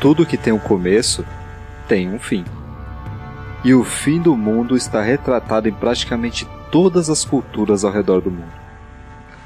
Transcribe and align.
Tudo 0.00 0.24
que 0.24 0.38
tem 0.38 0.50
um 0.50 0.58
começo 0.58 1.26
tem 1.86 2.08
um 2.08 2.18
fim. 2.18 2.42
E 3.62 3.74
o 3.74 3.84
fim 3.84 4.18
do 4.18 4.34
mundo 4.34 4.74
está 4.74 5.02
retratado 5.02 5.68
em 5.68 5.72
praticamente 5.74 6.48
todas 6.72 7.10
as 7.10 7.22
culturas 7.22 7.84
ao 7.84 7.92
redor 7.92 8.22
do 8.22 8.30
mundo. 8.30 8.50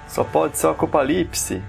Só 0.07 0.23
pode 0.23 0.57
ser 0.57 0.69
o 0.69 0.71
apocalipse. 0.71 1.61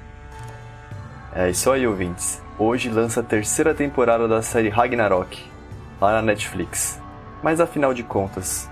É 1.33 1.49
isso 1.49 1.71
aí, 1.71 1.87
ouvintes. 1.87 2.39
Hoje 2.59 2.91
lança 2.91 3.21
a 3.21 3.23
terceira 3.23 3.73
temporada 3.73 4.27
da 4.27 4.43
série 4.43 4.69
Ragnarok, 4.69 5.43
lá 5.99 6.11
na 6.11 6.21
Netflix. 6.21 7.01
Mas 7.41 7.59
afinal 7.59 7.91
de 7.91 8.03
contas, 8.03 8.69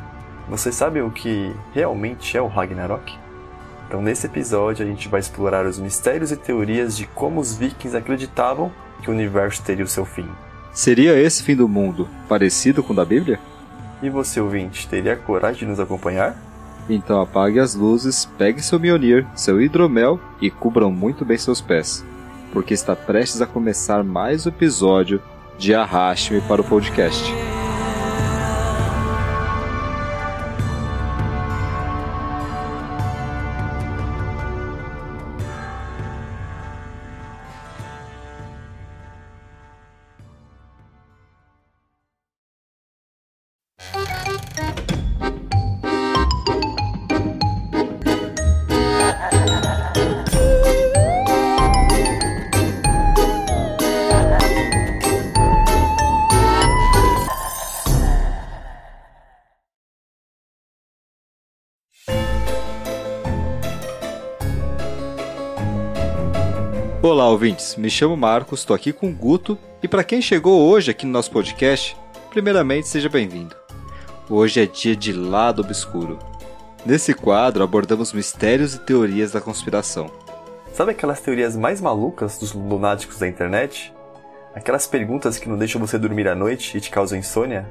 vocês 0.47 0.75
sabem 0.75 1.01
o 1.01 1.09
que 1.09 1.55
realmente 1.73 2.37
é 2.37 2.41
o 2.41 2.47
Ragnarok? 2.47 3.17
Então, 3.87 3.99
nesse 3.99 4.27
episódio, 4.27 4.85
a 4.85 4.87
gente 4.87 5.09
vai 5.09 5.19
explorar 5.19 5.65
os 5.65 5.79
mistérios 5.79 6.31
e 6.31 6.37
teorias 6.37 6.95
de 6.95 7.07
como 7.07 7.41
os 7.41 7.57
vikings 7.57 7.97
acreditavam 7.97 8.71
que 9.03 9.11
o 9.11 9.13
universo 9.13 9.61
teria 9.61 9.85
o 9.85 9.87
seu 9.87 10.05
fim. 10.05 10.27
Seria 10.71 11.19
esse 11.19 11.43
fim 11.43 11.55
do 11.55 11.67
mundo 11.67 12.07
parecido 12.27 12.81
com 12.81 12.93
o 12.93 12.95
da 12.95 13.05
Bíblia? 13.05 13.39
E 14.01 14.09
você, 14.09 14.41
ouvinte, 14.41 14.87
teria 14.87 15.15
coragem 15.15 15.59
de 15.59 15.65
nos 15.65 15.79
acompanhar? 15.79 16.35
Então 16.89 17.21
apague 17.21 17.59
as 17.59 17.75
luzes, 17.75 18.25
pegue 18.37 18.61
seu 18.61 18.79
Mionir, 18.79 19.25
seu 19.35 19.61
hidromel 19.61 20.19
e 20.41 20.49
cubram 20.49 20.91
muito 20.91 21.23
bem 21.23 21.37
seus 21.37 21.61
pés, 21.61 22.03
porque 22.51 22.73
está 22.73 22.95
prestes 22.95 23.41
a 23.41 23.45
começar 23.45 24.03
mais 24.03 24.45
um 24.45 24.49
episódio 24.49 25.21
de 25.57 25.73
Arraste-me 25.73 26.41
para 26.41 26.61
o 26.61 26.65
podcast. 26.65 27.52
Olá, 67.03 67.27
ouvintes. 67.27 67.75
Me 67.75 67.89
chamo 67.89 68.15
Marcos, 68.15 68.61
estou 68.61 68.73
aqui 68.73 68.93
com 68.93 69.09
o 69.09 69.13
Guto 69.13 69.57
e 69.83 69.89
para 69.89 70.05
quem 70.05 70.21
chegou 70.21 70.69
hoje 70.69 70.89
aqui 70.89 71.05
no 71.05 71.11
nosso 71.11 71.29
podcast, 71.31 71.97
primeiramente 72.29 72.87
seja 72.87 73.09
bem-vindo. 73.09 73.53
Hoje 74.29 74.63
é 74.63 74.65
dia 74.65 74.95
de 74.95 75.11
Lado 75.11 75.61
Obscuro. 75.61 76.17
Nesse 76.85 77.13
quadro 77.13 77.61
abordamos 77.61 78.13
mistérios 78.13 78.73
e 78.73 78.79
teorias 78.79 79.33
da 79.33 79.41
conspiração. 79.41 80.09
Sabe 80.71 80.91
aquelas 80.91 81.19
teorias 81.19 81.57
mais 81.57 81.81
malucas 81.81 82.37
dos 82.37 82.53
lunáticos 82.53 83.19
da 83.19 83.27
internet? 83.27 83.93
Aquelas 84.55 84.87
perguntas 84.87 85.37
que 85.37 85.49
não 85.49 85.57
deixam 85.57 85.81
você 85.81 85.97
dormir 85.97 86.29
à 86.29 86.33
noite 86.33 86.77
e 86.77 86.79
te 86.79 86.89
causam 86.89 87.19
insônia? 87.19 87.69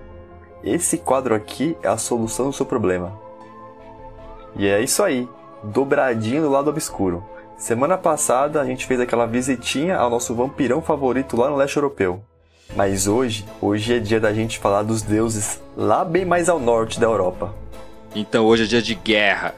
Esse 0.63 0.99
quadro 0.99 1.35
aqui 1.35 1.75
é 1.83 1.89
a 1.89 1.97
solução 1.97 2.51
do 2.51 2.53
seu 2.53 2.67
problema. 2.67 3.19
E 4.55 4.67
é 4.67 4.83
isso 4.83 5.03
aí, 5.03 5.27
dobradinho 5.65 6.43
do 6.43 6.51
lado 6.51 6.69
obscuro. 6.69 7.32
Semana 7.63 7.97
passada 7.97 8.61
a 8.61 8.65
gente 8.65 8.85
fez 8.87 8.99
aquela 8.99 9.25
visitinha 9.25 9.97
ao 9.97 10.11
nosso 10.11 10.35
vampirão 10.35 10.83
favorito 10.83 11.37
lá 11.37 11.49
no 11.49 11.55
leste 11.55 11.77
europeu. 11.77 12.21
Mas 12.75 13.07
hoje, 13.07 13.47
hoje 13.61 13.95
é 13.95 14.01
dia 14.01 14.19
da 14.19 14.35
gente 14.35 14.59
falar 14.59 14.83
dos 14.83 15.01
deuses 15.01 15.63
lá 15.77 16.05
bem 16.05 16.25
mais 16.25 16.49
ao 16.49 16.59
norte 16.59 16.99
da 16.99 17.07
Europa. 17.07 17.55
Então 18.17 18.47
hoje 18.47 18.65
é 18.65 18.67
dia 18.67 18.83
de 18.83 18.97
guerra. 18.97 19.55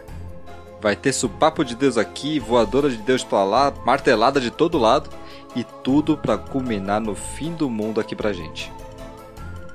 Vai 0.82 0.94
ter 0.94 1.14
supapo 1.14 1.64
de 1.64 1.74
Deus 1.74 1.96
aqui, 1.96 2.38
voadora 2.38 2.90
de 2.90 2.98
Deus 2.98 3.24
pra 3.24 3.42
lá, 3.42 3.72
martelada 3.86 4.38
de 4.38 4.50
todo 4.50 4.76
lado 4.76 5.08
e 5.56 5.64
tudo 5.64 6.14
para 6.14 6.36
culminar 6.36 7.00
no 7.00 7.14
fim 7.14 7.54
do 7.54 7.70
mundo 7.70 8.02
aqui 8.02 8.14
pra 8.14 8.34
gente. 8.34 8.70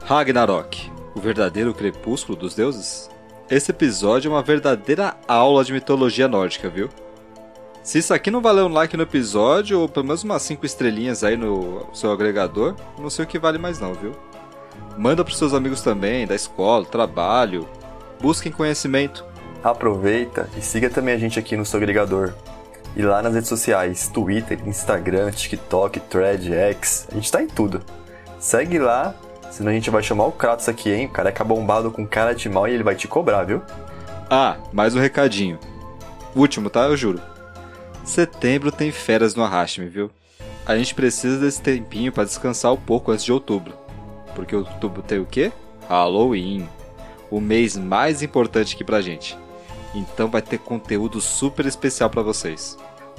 Ragnarok, 0.05 0.91
o 1.15 1.19
verdadeiro 1.19 1.73
crepúsculo 1.73 2.37
dos 2.37 2.53
deuses? 2.53 3.09
Esse 3.49 3.71
episódio 3.71 4.29
é 4.29 4.35
uma 4.35 4.43
verdadeira 4.43 5.17
aula 5.27 5.63
de 5.63 5.73
mitologia 5.73 6.27
nórdica, 6.27 6.69
viu? 6.69 6.91
Se 7.81 7.97
isso 7.97 8.13
aqui 8.13 8.29
não 8.29 8.41
valeu 8.41 8.65
um 8.65 8.73
like 8.73 8.95
no 8.95 9.03
episódio, 9.03 9.79
ou 9.79 9.89
pelo 9.89 10.05
menos 10.05 10.23
umas 10.23 10.41
5 10.43 10.65
estrelinhas 10.65 11.23
aí 11.23 11.35
no 11.35 11.87
seu 11.93 12.11
agregador, 12.11 12.75
não 12.99 13.09
sei 13.09 13.25
o 13.25 13.27
que 13.27 13.39
vale 13.39 13.57
mais 13.57 13.79
não, 13.79 13.93
viu? 13.93 14.11
Manda 14.97 15.23
pros 15.23 15.37
seus 15.37 15.53
amigos 15.53 15.81
também, 15.81 16.27
da 16.27 16.35
escola, 16.35 16.85
trabalho. 16.85 17.67
Busquem 18.21 18.51
conhecimento. 18.51 19.25
Aproveita 19.63 20.49
e 20.57 20.61
siga 20.61 20.89
também 20.89 21.13
a 21.13 21.17
gente 21.17 21.39
aqui 21.39 21.55
no 21.55 21.65
seu 21.65 21.77
agregador. 21.77 22.33
E 22.95 23.01
lá 23.01 23.21
nas 23.21 23.33
redes 23.33 23.49
sociais, 23.49 24.09
Twitter, 24.09 24.59
Instagram, 24.67 25.31
TikTok, 25.31 25.99
Thread, 26.01 26.53
X, 26.53 27.07
a 27.11 27.15
gente 27.15 27.31
tá 27.31 27.41
em 27.41 27.47
tudo. 27.47 27.81
Segue 28.39 28.77
lá, 28.77 29.15
senão 29.49 29.71
a 29.71 29.73
gente 29.73 29.89
vai 29.89 30.03
chamar 30.03 30.25
o 30.25 30.31
Kratos 30.31 30.67
aqui, 30.67 30.91
hein? 30.91 31.05
O 31.05 31.09
careca 31.09 31.43
bombado 31.43 31.91
com 31.91 32.05
cara 32.05 32.33
de 32.33 32.49
mal 32.49 32.67
e 32.67 32.71
ele 32.71 32.83
vai 32.83 32.95
te 32.95 33.07
cobrar, 33.07 33.43
viu? 33.43 33.61
Ah, 34.29 34.57
mais 34.73 34.95
um 34.95 34.99
recadinho. 34.99 35.57
Último, 36.35 36.69
tá? 36.69 36.81
Eu 36.81 36.97
juro. 36.97 37.21
Setembro 38.03 38.71
tem 38.71 38.91
férias 38.91 39.35
no 39.35 39.43
Arraste-me, 39.43 39.87
viu? 39.87 40.09
A 40.65 40.77
gente 40.77 40.93
precisa 40.93 41.39
desse 41.39 41.61
tempinho 41.61 42.11
para 42.11 42.25
descansar 42.25 42.73
um 42.73 42.77
pouco 42.77 43.11
antes 43.11 43.25
de 43.25 43.31
outubro. 43.31 43.73
Porque 44.35 44.55
outubro 44.55 45.01
tem 45.01 45.19
o 45.19 45.25
quê? 45.25 45.51
Halloween. 45.87 46.67
O 47.31 47.39
mês 47.39 47.75
mais 47.75 48.21
importante 48.21 48.75
aqui 48.75 48.83
pra 48.83 49.01
gente. 49.01 49.37
Então 49.93 50.29
vai 50.29 50.41
ter 50.41 50.59
conteúdo 50.59 51.19
super 51.19 51.65
especial 51.65 52.09
para 52.09 52.21
vocês. 52.21 52.77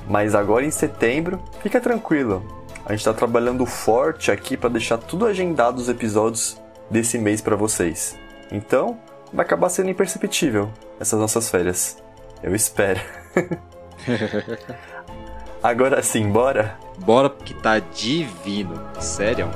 Mas 0.08 0.34
agora 0.34 0.64
em 0.64 0.70
setembro, 0.70 1.42
fica 1.62 1.80
tranquilo. 1.80 2.44
A 2.84 2.92
gente 2.92 3.04
tá 3.04 3.12
trabalhando 3.12 3.66
forte 3.66 4.30
aqui 4.30 4.56
para 4.56 4.70
deixar 4.70 4.98
tudo 4.98 5.26
agendado 5.26 5.78
os 5.78 5.88
episódios 5.88 6.60
desse 6.90 7.19
mês 7.19 7.40
para 7.40 7.56
vocês. 7.56 8.16
Então, 8.50 8.98
vai 9.32 9.44
acabar 9.44 9.69
sendo 9.69 9.90
imperceptível 9.90 10.70
essas 10.98 11.19
nossas 11.19 11.50
férias. 11.50 11.98
Eu 12.42 12.54
espero. 12.54 13.00
Agora 15.62 16.03
sim, 16.03 16.31
bora? 16.31 16.78
Bora 16.99 17.28
que 17.31 17.53
tá 17.55 17.78
divino. 17.78 18.81
Sério? 18.99 19.49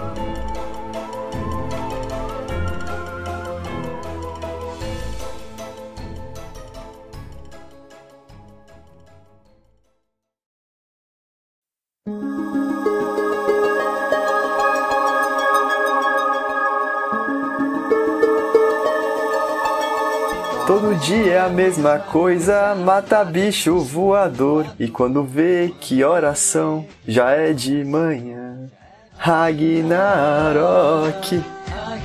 Dia 21.04 21.32
é 21.34 21.38
a 21.38 21.50
mesma 21.50 21.98
coisa, 21.98 22.75
mata 22.75 23.22
bicho 23.22 23.78
voador. 23.78 24.66
E 24.81 24.88
quando 24.88 25.22
vê 25.22 25.70
que 25.78 26.03
oração 26.03 26.87
já 27.06 27.32
é 27.32 27.53
de 27.53 27.84
manhã. 27.84 28.70
Ragnarok. 29.19 29.84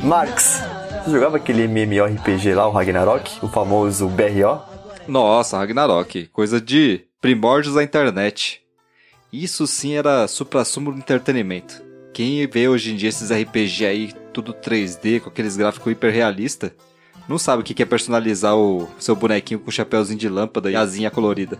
Marx, 0.03 0.61
você 1.01 1.11
jogava 1.11 1.37
aquele 1.37 1.63
MMORPG 1.63 2.53
lá, 2.53 2.67
o 2.67 2.71
Ragnarok? 2.71 3.39
O 3.41 3.47
famoso 3.47 4.09
BRO? 4.09 4.59
Nossa, 5.07 5.57
Ragnarok. 5.57 6.27
Coisa 6.27 6.59
de 6.59 7.05
primórdios 7.21 7.75
da 7.75 7.83
internet. 7.83 8.61
Isso 9.31 9.65
sim 9.65 9.95
era 9.95 10.27
supra-sumo 10.27 10.91
do 10.91 10.97
entretenimento. 10.97 11.81
Quem 12.13 12.45
vê 12.47 12.67
hoje 12.67 12.91
em 12.91 12.97
dia 12.97 13.07
esses 13.07 13.31
RPG 13.31 13.85
aí, 13.85 14.11
tudo 14.33 14.53
3D, 14.53 15.21
com 15.21 15.29
aqueles 15.29 15.55
gráficos 15.55 15.89
hiper 15.89 16.13
realista, 16.13 16.73
não 17.29 17.37
sabe 17.37 17.61
o 17.61 17.63
que 17.63 17.83
é 17.83 17.85
personalizar 17.85 18.57
o 18.57 18.89
seu 18.97 19.15
bonequinho 19.15 19.59
com 19.59 19.69
chapéuzinho 19.69 20.17
de 20.17 20.27
lâmpada 20.27 20.71
e 20.71 20.75
asinha 20.75 21.11
colorida. 21.11 21.59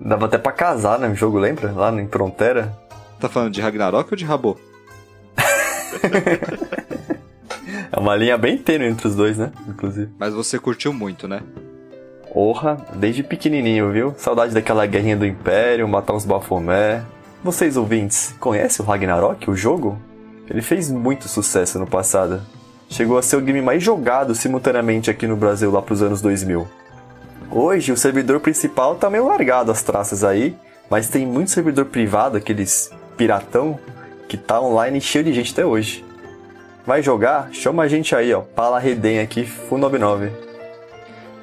Dava 0.00 0.26
até 0.26 0.36
pra 0.36 0.50
casar, 0.50 0.98
né? 0.98 1.06
No 1.06 1.14
jogo, 1.14 1.38
lembra? 1.38 1.70
Lá 1.70 1.92
em 1.92 2.08
Frontera. 2.08 2.76
Tá 3.20 3.28
falando 3.28 3.52
de 3.52 3.60
Ragnarok 3.60 4.10
ou 4.10 4.16
de 4.16 4.24
Rabo? 4.24 4.58
é 7.92 7.98
uma 7.98 8.16
linha 8.16 8.36
bem 8.36 8.58
tênue 8.58 8.88
entre 8.88 9.06
os 9.06 9.14
dois, 9.14 9.38
né? 9.38 9.52
Inclusive. 9.68 10.10
Mas 10.18 10.34
você 10.34 10.58
curtiu 10.58 10.92
muito, 10.92 11.28
né? 11.28 11.40
Porra, 12.32 12.76
desde 12.96 13.22
pequenininho, 13.22 13.92
viu? 13.92 14.12
Saudade 14.18 14.52
daquela 14.52 14.84
guerrinha 14.86 15.16
do 15.16 15.24
Império, 15.24 15.86
matar 15.86 16.14
uns 16.14 16.24
bafomé. 16.24 17.04
Vocês 17.44 17.76
ouvintes, 17.76 18.34
conhecem 18.40 18.84
o 18.84 18.88
Ragnarok, 18.88 19.48
o 19.48 19.54
jogo? 19.54 19.96
Ele 20.50 20.60
fez 20.60 20.90
muito 20.90 21.28
sucesso 21.28 21.78
no 21.78 21.86
passado 21.86 22.42
chegou 22.88 23.18
a 23.18 23.22
ser 23.22 23.36
o 23.36 23.40
game 23.40 23.60
mais 23.60 23.82
jogado 23.82 24.34
simultaneamente 24.34 25.10
aqui 25.10 25.26
no 25.26 25.36
Brasil 25.36 25.70
lá 25.70 25.82
pros 25.82 26.02
anos 26.02 26.20
2000. 26.20 26.66
Hoje 27.50 27.92
o 27.92 27.96
servidor 27.96 28.40
principal 28.40 28.96
tá 28.96 29.08
meio 29.08 29.26
largado 29.26 29.70
as 29.70 29.82
traças 29.82 30.24
aí, 30.24 30.56
mas 30.90 31.08
tem 31.08 31.26
muito 31.26 31.50
servidor 31.50 31.86
privado, 31.86 32.36
aqueles 32.36 32.90
piratão, 33.16 33.78
que 34.28 34.36
tá 34.36 34.60
online 34.60 35.00
cheio 35.00 35.24
de 35.24 35.32
gente 35.32 35.52
até 35.52 35.64
hoje. 35.64 36.04
Vai 36.84 37.02
jogar? 37.02 37.52
Chama 37.52 37.82
a 37.82 37.88
gente 37.88 38.14
aí, 38.14 38.32
ó. 38.32 38.40
Pala 38.40 38.78
Redem 38.78 39.20
aqui, 39.20 39.44
Fu99. 39.44 40.30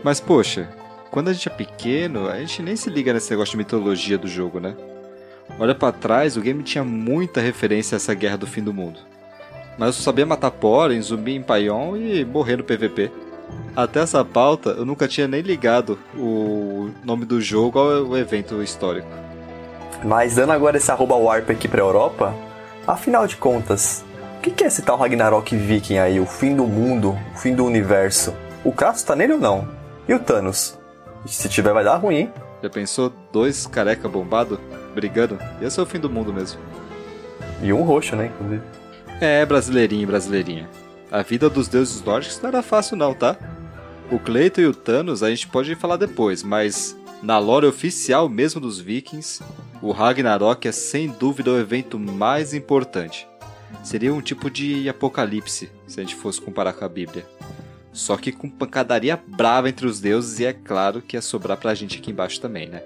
Mas 0.04 0.20
poxa, 0.20 0.70
quando 1.12 1.30
a 1.30 1.34
gente 1.34 1.48
é 1.48 1.52
pequeno, 1.52 2.28
a 2.28 2.40
gente 2.40 2.62
nem 2.62 2.76
se 2.76 2.90
liga 2.90 3.14
nesse 3.14 3.32
negócio 3.32 3.52
de 3.52 3.58
mitologia 3.58 4.18
do 4.18 4.28
jogo, 4.28 4.60
né? 4.60 4.76
Olha 5.60 5.76
para 5.76 5.92
trás, 5.92 6.38
o 6.38 6.42
game 6.42 6.64
tinha 6.64 6.84
muita 6.84 7.42
referência 7.42 7.96
a 7.96 7.98
essa 7.98 8.14
guerra 8.14 8.38
do 8.38 8.48
fim 8.48 8.64
do 8.64 8.74
mundo. 8.74 9.00
Mas 9.78 9.88
eu 9.88 9.94
só 9.94 10.02
sabia 10.04 10.26
matar 10.26 10.52
Poren, 10.52 11.02
zumbi 11.02 11.36
em 11.36 11.42
Paion 11.42 11.96
e 11.98 12.24
morrer 12.26 12.58
no 12.58 12.64
PVP. 12.64 13.12
Até 13.76 14.02
essa 14.02 14.24
pauta, 14.24 14.70
eu 14.72 14.86
nunca 14.86 15.08
tinha 15.08 15.28
nem 15.28 15.42
ligado 15.42 15.98
o 16.16 16.92
nome 17.04 17.26
do 17.26 17.42
jogo 17.42 17.80
ao 17.80 18.18
evento 18.18 18.62
histórico. 18.62 19.08
Mas 20.04 20.36
dando 20.36 20.52
agora 20.52 20.78
esse 20.78 20.92
arroba 20.92 21.16
warp 21.16 21.50
aqui 21.50 21.68
pra 21.68 21.82
Europa, 21.82 22.34
afinal 22.86 23.26
de 23.26 23.36
contas, 23.36 24.04
o 24.38 24.42
que 24.42 24.64
é 24.64 24.68
esse 24.68 24.82
tal 24.82 24.98
Ragnarok 24.98 25.56
Viking 25.56 25.98
aí, 25.98 26.20
o 26.20 26.26
fim 26.26 26.56
do 26.56 26.66
mundo, 26.66 27.18
o 27.34 27.38
fim 27.38 27.56
do 27.56 27.66
universo? 27.66 28.34
O 28.64 28.72
Kratos 28.72 29.04
tá 29.04 29.16
nele 29.16 29.34
ou 29.34 29.40
não? 29.40 29.68
E 30.08 30.14
o 30.14 30.20
Thanos? 30.20 30.78
Se 31.26 31.48
tiver 31.48 31.74
vai 31.74 31.84
dar 31.84 31.96
ruim, 31.96 32.16
hein? 32.16 32.34
Já 32.62 32.70
pensou 32.70 33.12
dois 33.32 33.66
careca 33.66 34.08
bombado 34.08 34.60
brigando? 34.94 35.40
Esse 35.62 35.80
é 35.80 35.84
o 35.84 35.86
fim 35.86 36.00
do 36.00 36.10
mundo 36.10 36.34
mesmo. 36.34 36.60
E 37.62 37.72
um 37.72 37.84
roxo, 37.84 38.16
né, 38.16 38.28
inclusive. 38.28 38.62
É, 39.22 39.46
brasileirinho, 39.46 40.08
brasileirinha. 40.08 40.70
A 41.12 41.22
vida 41.22 41.50
dos 41.50 41.68
deuses 41.68 42.02
nórdicos 42.02 42.42
não 42.42 42.50
era 42.50 42.64
fácil 42.64 42.98
não, 42.98 43.14
tá? 43.14 43.38
O 44.12 44.20
Cleito 44.20 44.60
e 44.60 44.66
o 44.66 44.74
Thanos 44.74 45.24
a 45.24 45.30
gente 45.30 45.48
pode 45.48 45.76
falar 45.76 45.98
depois, 45.98 46.44
mas 46.44 46.98
na 47.22 47.38
lore 47.38 47.66
oficial 47.66 48.28
mesmo 48.28 48.60
dos 48.60 48.80
vikings, 48.80 49.42
o 49.82 49.92
Ragnarok 49.92 50.68
é 50.68 50.72
sem 50.72 51.08
dúvida 51.08 51.52
o 51.52 51.58
evento 51.58 51.98
mais 51.98 52.54
importante. 52.54 53.28
Seria 53.84 54.14
um 54.14 54.22
tipo 54.22 54.50
de 54.50 54.88
apocalipse, 54.90 55.72
se 55.88 56.00
a 56.00 56.04
gente 56.04 56.16
fosse 56.16 56.42
comparar 56.42 56.74
com 56.74 56.86
a 56.86 56.90
Bíblia. 56.90 57.26
Só 57.92 58.18
que 58.18 58.32
com 58.32 58.50
pancadaria 58.50 59.22
brava 59.28 59.70
entre 59.70 59.86
os 59.86 60.00
deuses 60.00 60.40
e 60.40 60.46
é 60.46 60.54
claro 60.54 61.02
que 61.02 61.16
ia 61.16 61.22
sobrar 61.22 61.58
pra 61.58 61.76
gente 61.76 61.98
aqui 61.98 62.12
embaixo 62.12 62.42
também, 62.42 62.68
né? 62.68 62.82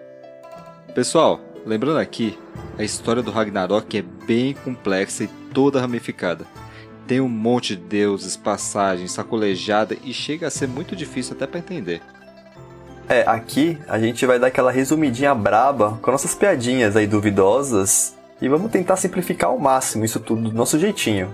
Pessoal, 0.94 1.40
lembrando 1.66 2.00
aqui, 2.00 2.38
a 2.78 2.84
história 2.84 3.24
do 3.24 3.32
Ragnarok 3.32 3.98
é 3.98 4.02
bem 4.02 4.54
complexa 4.54 5.24
e 5.24 5.30
toda 5.58 5.82
ramificada. 5.82 6.46
Tem 7.08 7.20
um 7.20 7.28
monte 7.28 7.76
de 7.76 7.82
deuses, 7.82 8.38
passagens, 8.38 9.12
sacolejada 9.12 9.98
e 10.04 10.14
chega 10.14 10.46
a 10.46 10.52
ser 10.52 10.68
muito 10.68 10.96
difícil 10.96 11.36
até 11.36 11.48
para 11.48 11.58
entender. 11.58 12.00
É, 13.10 13.24
aqui 13.26 13.76
a 13.88 13.98
gente 13.98 14.24
vai 14.28 14.38
dar 14.38 14.48
aquela 14.48 14.72
resumidinha 14.72 15.34
braba 15.34 15.98
com 16.00 16.12
nossas 16.12 16.36
piadinhas 16.36 16.96
aí 16.96 17.08
duvidosas 17.08 18.16
e 18.40 18.48
vamos 18.48 18.70
tentar 18.70 18.98
simplificar 18.98 19.50
ao 19.50 19.58
máximo 19.58 20.06
isso 20.06 20.20
tudo 20.20 20.44
do 20.48 20.56
nosso 20.56 20.78
jeitinho, 20.78 21.34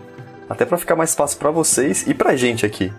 até 0.50 0.64
para 0.64 0.78
ficar 0.78 0.96
mais 0.96 1.14
fácil 1.14 1.38
para 1.38 1.52
vocês 1.52 2.08
e 2.08 2.14
pra 2.14 2.38
gente 2.38 2.66
aqui. 2.66 2.94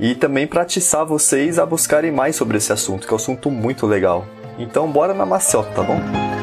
E 0.00 0.14
também 0.14 0.46
para 0.46 0.62
atiçar 0.62 1.04
vocês 1.04 1.58
a 1.58 1.66
buscarem 1.66 2.10
mais 2.10 2.36
sobre 2.36 2.56
esse 2.56 2.72
assunto, 2.72 3.06
que 3.06 3.12
é 3.12 3.14
um 3.14 3.16
assunto 3.16 3.50
muito 3.50 3.86
legal. 3.86 4.24
Então 4.58 4.90
bora 4.90 5.12
na 5.12 5.26
maciota, 5.26 5.72
tá 5.72 5.82
bom? 5.82 6.37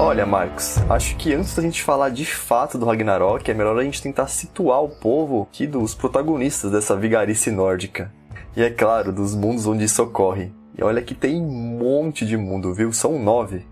Olha, 0.00 0.24
Marcos, 0.24 0.78
acho 0.88 1.16
que 1.16 1.34
antes 1.34 1.56
da 1.56 1.62
gente 1.62 1.82
falar 1.82 2.10
de 2.10 2.24
fato 2.24 2.78
do 2.78 2.86
Ragnarok, 2.86 3.50
é 3.50 3.52
melhor 3.52 3.76
a 3.76 3.82
gente 3.82 4.00
tentar 4.00 4.28
situar 4.28 4.80
o 4.80 4.88
povo 4.88 5.42
aqui 5.42 5.66
dos 5.66 5.92
protagonistas 5.92 6.70
dessa 6.70 6.96
vigarice 6.96 7.50
nórdica. 7.50 8.14
E 8.56 8.62
é 8.62 8.70
claro, 8.70 9.12
dos 9.12 9.34
mundos 9.34 9.66
onde 9.66 9.82
isso 9.82 10.00
ocorre. 10.00 10.52
E 10.78 10.84
olha 10.84 11.02
que 11.02 11.16
tem 11.16 11.42
um 11.42 11.50
monte 11.76 12.24
de 12.24 12.36
mundo, 12.36 12.72
viu? 12.72 12.92
São 12.92 13.18
nove. 13.18 13.66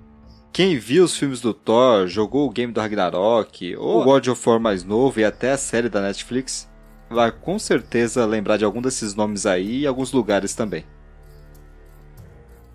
Quem 0.52 0.76
viu 0.76 1.04
os 1.04 1.16
filmes 1.16 1.40
do 1.40 1.54
Thor, 1.54 2.08
jogou 2.08 2.48
o 2.48 2.50
game 2.50 2.72
do 2.72 2.80
Ragnarok, 2.80 3.76
ou 3.76 4.00
o 4.00 4.04
God 4.04 4.26
of 4.26 4.48
War 4.48 4.58
mais 4.58 4.82
novo 4.82 5.20
e 5.20 5.24
até 5.24 5.52
a 5.52 5.56
série 5.56 5.88
da 5.88 6.02
Netflix, 6.02 6.68
vai 7.08 7.30
com 7.30 7.56
certeza 7.56 8.26
lembrar 8.26 8.56
de 8.56 8.64
algum 8.64 8.82
desses 8.82 9.14
nomes 9.14 9.46
aí 9.46 9.82
e 9.82 9.86
alguns 9.86 10.10
lugares 10.10 10.56
também. 10.56 10.84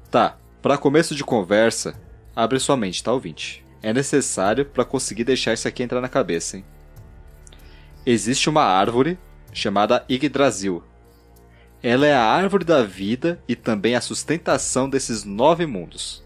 Tá, 0.10 0.38
para 0.62 0.78
começo 0.78 1.14
de 1.14 1.24
conversa, 1.26 1.96
Abre 2.36 2.60
sua 2.60 2.78
mente, 2.78 3.04
tá 3.04 3.12
ouvinte? 3.12 3.66
É 3.84 3.92
necessário 3.92 4.66
para 4.66 4.86
conseguir 4.86 5.24
deixar 5.24 5.54
isso 5.54 5.68
aqui 5.68 5.84
entrar 5.84 6.00
na 6.00 6.08
cabeça, 6.08 6.58
hein? 6.58 6.66
Existe 8.06 8.50
uma 8.50 8.64
árvore 8.64 9.18
chamada 9.54 10.06
Yggdrasil. 10.10 10.84
Ela 11.84 12.08
é 12.08 12.14
a 12.14 12.24
árvore 12.24 12.64
da 12.64 12.84
vida 12.84 13.42
e 13.48 13.56
também 13.56 13.96
a 13.96 14.02
sustentação 14.02 14.90
desses 14.90 15.24
nove 15.24 15.66
mundos. 15.66 16.24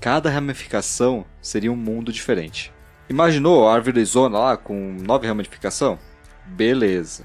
Cada 0.00 0.30
ramificação 0.30 1.24
seria 1.40 1.72
um 1.72 1.76
mundo 1.76 2.12
diferente. 2.12 2.72
Imaginou 3.08 3.66
a 3.66 3.74
árvore 3.74 4.04
zona 4.04 4.38
lá 4.38 4.56
com 4.56 4.96
nove 5.00 5.26
ramificações? 5.26 5.98
Beleza. 6.46 7.24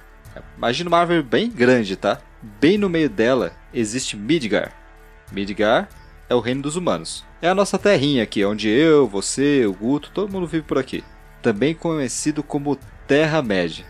Imagina 0.58 0.90
uma 0.90 1.00
árvore 1.00 1.22
bem 1.22 1.50
grande, 1.50 1.96
tá? 1.96 2.20
Bem 2.60 2.78
no 2.78 2.90
meio 2.90 3.10
dela 3.10 3.52
existe 3.74 4.16
Midgar. 4.16 4.72
Midgar 5.32 5.90
é 6.32 6.34
o 6.36 6.40
reino 6.40 6.62
dos 6.62 6.78
humanos. 6.78 7.26
É 7.42 7.50
a 7.50 7.54
nossa 7.54 7.78
terrinha 7.78 8.24
aqui, 8.24 8.46
onde 8.46 8.70
eu, 8.70 9.06
você, 9.06 9.66
o 9.66 9.74
Guto, 9.74 10.12
todo 10.12 10.32
mundo 10.32 10.48
vive 10.48 10.66
por 10.66 10.78
aqui. 10.78 11.04
Também 11.42 11.76
conhecido 11.76 12.42
como 12.42 12.80
Terra-média. 13.06 13.86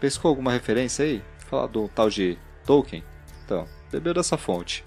Pescou 0.00 0.30
alguma 0.30 0.50
referência 0.50 1.04
aí? 1.04 1.22
Falar 1.50 1.66
do 1.66 1.86
tal 1.88 2.08
de 2.08 2.38
Tolkien? 2.64 3.04
Então, 3.44 3.68
bebeu 3.90 4.14
dessa 4.14 4.38
fonte. 4.38 4.86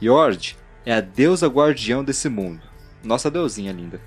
Jord 0.00 0.58
é 0.84 0.92
a 0.92 1.00
deusa 1.00 1.46
guardião 1.46 2.02
desse 2.02 2.28
mundo. 2.28 2.62
Nossa 3.04 3.30
deusinha 3.30 3.70
linda. 3.70 4.00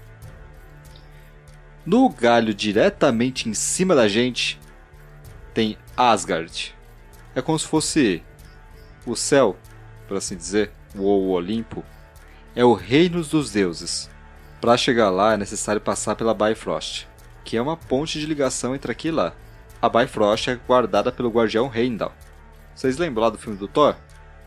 No 1.85 2.09
galho 2.09 2.53
diretamente 2.53 3.47
em 3.47 3.53
cima 3.53 3.95
da 3.95 4.09
gente 4.09 4.59
tem 5.53 5.77
Asgard. 5.95 6.75
É 7.33 7.41
como 7.41 7.57
se 7.57 7.65
fosse 7.65 8.21
o 9.05 9.15
céu, 9.15 9.55
por 10.09 10.17
assim 10.17 10.35
dizer 10.35 10.73
ou 11.03 11.29
Olimpo, 11.29 11.83
é 12.55 12.63
o 12.63 12.73
reino 12.73 13.23
dos 13.23 13.51
deuses. 13.51 14.09
Para 14.61 14.77
chegar 14.77 15.09
lá 15.09 15.33
é 15.33 15.37
necessário 15.37 15.81
passar 15.81 16.15
pela 16.15 16.33
Bifrost, 16.33 17.07
que 17.43 17.57
é 17.57 17.61
uma 17.61 17.77
ponte 17.77 18.19
de 18.19 18.25
ligação 18.25 18.73
entre 18.73 18.91
aqui 18.91 19.09
e 19.09 19.11
lá. 19.11 19.33
A 19.81 19.89
Bifrost 19.89 20.49
é 20.49 20.55
guardada 20.55 21.11
pelo 21.11 21.29
guardião 21.29 21.71
Heimdall. 21.73 22.13
Vocês 22.73 22.97
lembram 22.97 23.23
lá 23.23 23.29
do 23.29 23.37
filme 23.37 23.57
do 23.57 23.67
Thor? 23.67 23.95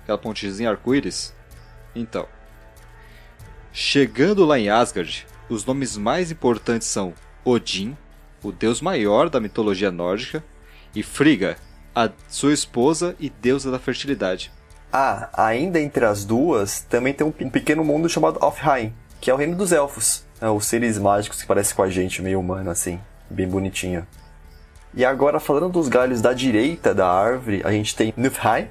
Aquela 0.03 0.19
pontezinha 0.19 0.71
arco-íris? 0.71 1.35
Então. 1.95 2.27
Chegando 3.73 4.45
lá 4.45 4.59
em 4.59 4.69
Asgard, 4.69 5.27
os 5.49 5.65
nomes 5.65 5.97
mais 5.97 6.31
importantes 6.31 6.89
são 6.89 7.15
Odin, 7.45 7.97
o 8.43 8.51
deus 8.51 8.81
maior 8.81 9.29
da 9.29 9.41
mitologia 9.41 9.91
nórdica, 9.91 10.43
e 10.95 11.03
Frigga, 11.03 11.57
a 11.95 12.11
sua 12.29 12.53
esposa 12.53 13.15
e 13.21 13.31
deusa 13.31 13.71
da 13.71 13.79
fertilidade. 13.79 14.53
Ah, 14.93 15.29
ainda 15.35 15.81
entre 15.81 16.05
as 16.05 16.25
duas, 16.25 16.81
também 16.81 17.13
tem 17.13 17.27
um 17.27 17.51
pequeno 17.51 17.85
mundo 17.85 18.09
chamado 18.09 18.39
Alfheim, 18.41 18.93
que 19.21 19.31
é 19.31 19.35
o 19.35 19.37
reino 19.37 19.55
dos 19.55 19.73
elfos. 19.73 20.25
Né, 20.41 20.49
os 20.49 20.67
seres 20.67 20.99
mágicos 20.99 21.43
que 21.43 21.47
parecem 21.47 21.77
com 21.77 21.83
a 21.83 21.91
gente, 21.91 22.23
meio 22.23 22.41
humano 22.41 22.71
assim, 22.71 23.01
bem 23.29 23.47
bonitinho. 23.47 24.07
E 24.95 25.05
agora, 25.05 25.39
falando 25.39 25.69
dos 25.69 25.89
galhos 25.89 26.21
da 26.21 26.33
direita 26.33 26.95
da 26.95 27.09
árvore, 27.09 27.61
a 27.65 27.71
gente 27.71 27.95
tem 27.95 28.15
Niflheim 28.17 28.69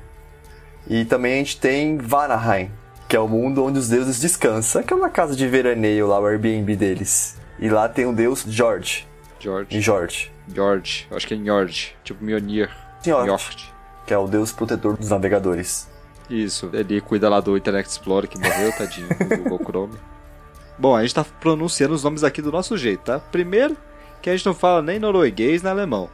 e 0.89 1.05
também 1.05 1.33
a 1.33 1.37
gente 1.37 1.59
tem 1.59 1.97
Vanaheim, 1.97 2.71
que 3.07 3.15
é 3.15 3.19
o 3.19 3.27
mundo 3.27 3.63
onde 3.63 3.77
os 3.77 3.89
deuses 3.89 4.19
descansam, 4.19 4.81
que 4.81 4.93
é 4.93 4.95
uma 4.95 5.09
casa 5.09 5.35
de 5.35 5.47
veraneio 5.47 6.07
lá, 6.07 6.19
o 6.19 6.25
Airbnb 6.25 6.75
deles. 6.75 7.37
E 7.59 7.69
lá 7.69 7.87
tem 7.87 8.05
o 8.05 8.13
deus 8.13 8.43
George. 8.47 9.07
George. 9.39 9.81
George. 9.81 10.31
George, 10.53 11.07
acho 11.11 11.27
que 11.27 11.33
é 11.33 11.37
Njord, 11.37 11.95
tipo 12.03 12.23
Mjolnir. 12.23 12.69
Njord. 13.05 13.73
Que 14.05 14.13
é 14.13 14.17
o 14.17 14.27
deus 14.27 14.51
protetor 14.51 14.97
dos 14.97 15.09
navegadores. 15.09 15.87
Isso, 16.29 16.69
ele 16.73 16.99
cuida 16.99 17.29
lá 17.29 17.39
do 17.39 17.55
Internet 17.55 17.87
Explorer 17.87 18.29
que 18.29 18.37
morreu, 18.37 18.71
tadinho, 18.73 19.07
do 19.07 19.37
Google 19.37 19.65
Chrome. 19.65 19.93
Bom, 20.77 20.95
a 20.95 21.01
gente 21.01 21.15
tá 21.15 21.25
pronunciando 21.39 21.95
os 21.95 22.03
nomes 22.03 22.23
aqui 22.23 22.41
do 22.41 22.51
nosso 22.51 22.77
jeito, 22.77 23.01
tá? 23.01 23.19
Primeiro, 23.19 23.75
que 24.21 24.29
a 24.29 24.35
gente 24.35 24.45
não 24.45 24.53
fala 24.53 24.81
nem 24.81 24.99
norueguês 24.99 25.63
nem 25.63 25.71
alemão. 25.71 26.09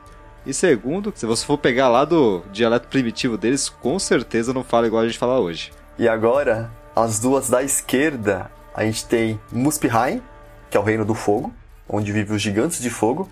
E 0.46 0.54
segundo, 0.54 1.12
se 1.16 1.26
você 1.26 1.46
for 1.46 1.58
pegar 1.58 1.90
lá 1.90 2.06
do 2.06 2.44
dialeto 2.52 2.88
primitivo 2.88 3.38
deles, 3.38 3.70
com 3.70 3.98
certeza 3.98 4.54
não 4.54 4.64
fala 4.64 4.88
igual 4.88 5.04
a 5.04 5.08
gente 5.08 5.18
fala 5.18 5.40
hoje. 5.40 5.72
E 5.98 6.08
agora, 6.08 6.72
as 6.96 7.20
duas 7.20 7.50
da 7.50 7.64
esquerda, 7.64 8.52
a 8.74 8.84
gente 8.84 9.06
tem 9.06 9.40
Muspelheim, 9.52 10.22
que 10.70 10.78
é 10.78 10.80
o 10.80 10.84
reino 10.84 11.06
do 11.06 11.14
fogo, 11.14 11.54
onde 11.88 12.12
vivem 12.12 12.36
os 12.36 12.42
gigantes 12.42 12.82
de 12.82 12.90
fogo. 12.90 13.30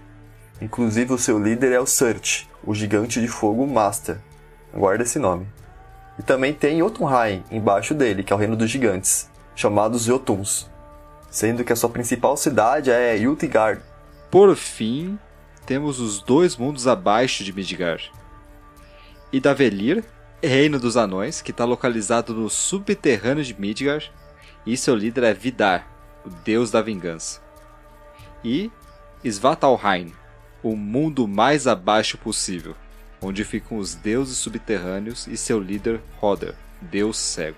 Inclusive 0.62 1.14
o 1.14 1.18
seu 1.18 1.40
líder 1.42 1.72
é 1.72 1.80
o 1.80 1.86
Surt, 1.86 2.46
o 2.64 2.74
gigante 2.74 3.20
de 3.20 3.28
fogo 3.28 3.66
Master. 3.68 4.18
Guarda 4.74 5.04
esse 5.04 5.20
nome. 5.20 5.48
E 6.22 6.24
também 6.24 6.54
tem 6.54 6.78
Jotunheim 6.78 7.44
embaixo 7.50 7.96
dele, 7.96 8.22
que 8.22 8.32
é 8.32 8.36
o 8.36 8.38
reino 8.38 8.56
dos 8.56 8.70
gigantes, 8.70 9.28
chamados 9.56 10.04
Jotuns. 10.04 10.70
sendo 11.32 11.64
que 11.64 11.74
a 11.74 11.76
sua 11.76 11.90
principal 11.90 12.38
cidade 12.38 12.92
é 12.92 13.16
Utgard. 13.28 13.82
Por 14.30 14.56
fim, 14.56 15.18
temos 15.66 16.00
os 16.00 16.22
dois 16.22 16.56
mundos 16.56 16.86
abaixo 16.86 17.44
de 17.44 17.52
Midgard. 17.52 18.12
Idavellir, 19.34 20.04
reino 20.44 20.80
dos 20.80 20.96
anões, 20.96 21.42
que 21.42 21.50
está 21.50 21.66
localizado 21.66 22.36
no 22.36 22.52
subterrâneo 22.52 23.44
de 23.44 23.60
Midgard, 23.60 24.14
e 24.64 24.78
seu 24.78 24.94
líder 24.94 25.24
é 25.24 25.34
Vidar, 25.34 25.88
o 26.24 26.30
deus 26.30 26.70
da 26.70 26.84
vingança. 26.84 27.42
E 28.44 28.70
Svartalheim, 29.24 30.14
o 30.62 30.76
mundo 30.76 31.28
mais 31.28 31.66
abaixo 31.66 32.16
possível, 32.16 32.76
onde 33.22 33.44
ficam 33.44 33.78
os 33.78 33.94
deuses 33.96 34.38
subterrâneos 34.38 35.28
e 35.28 35.38
seu 35.38 35.60
líder 35.60 36.02
Hoder, 36.22 36.56
deus 36.82 37.18
cego. 37.18 37.58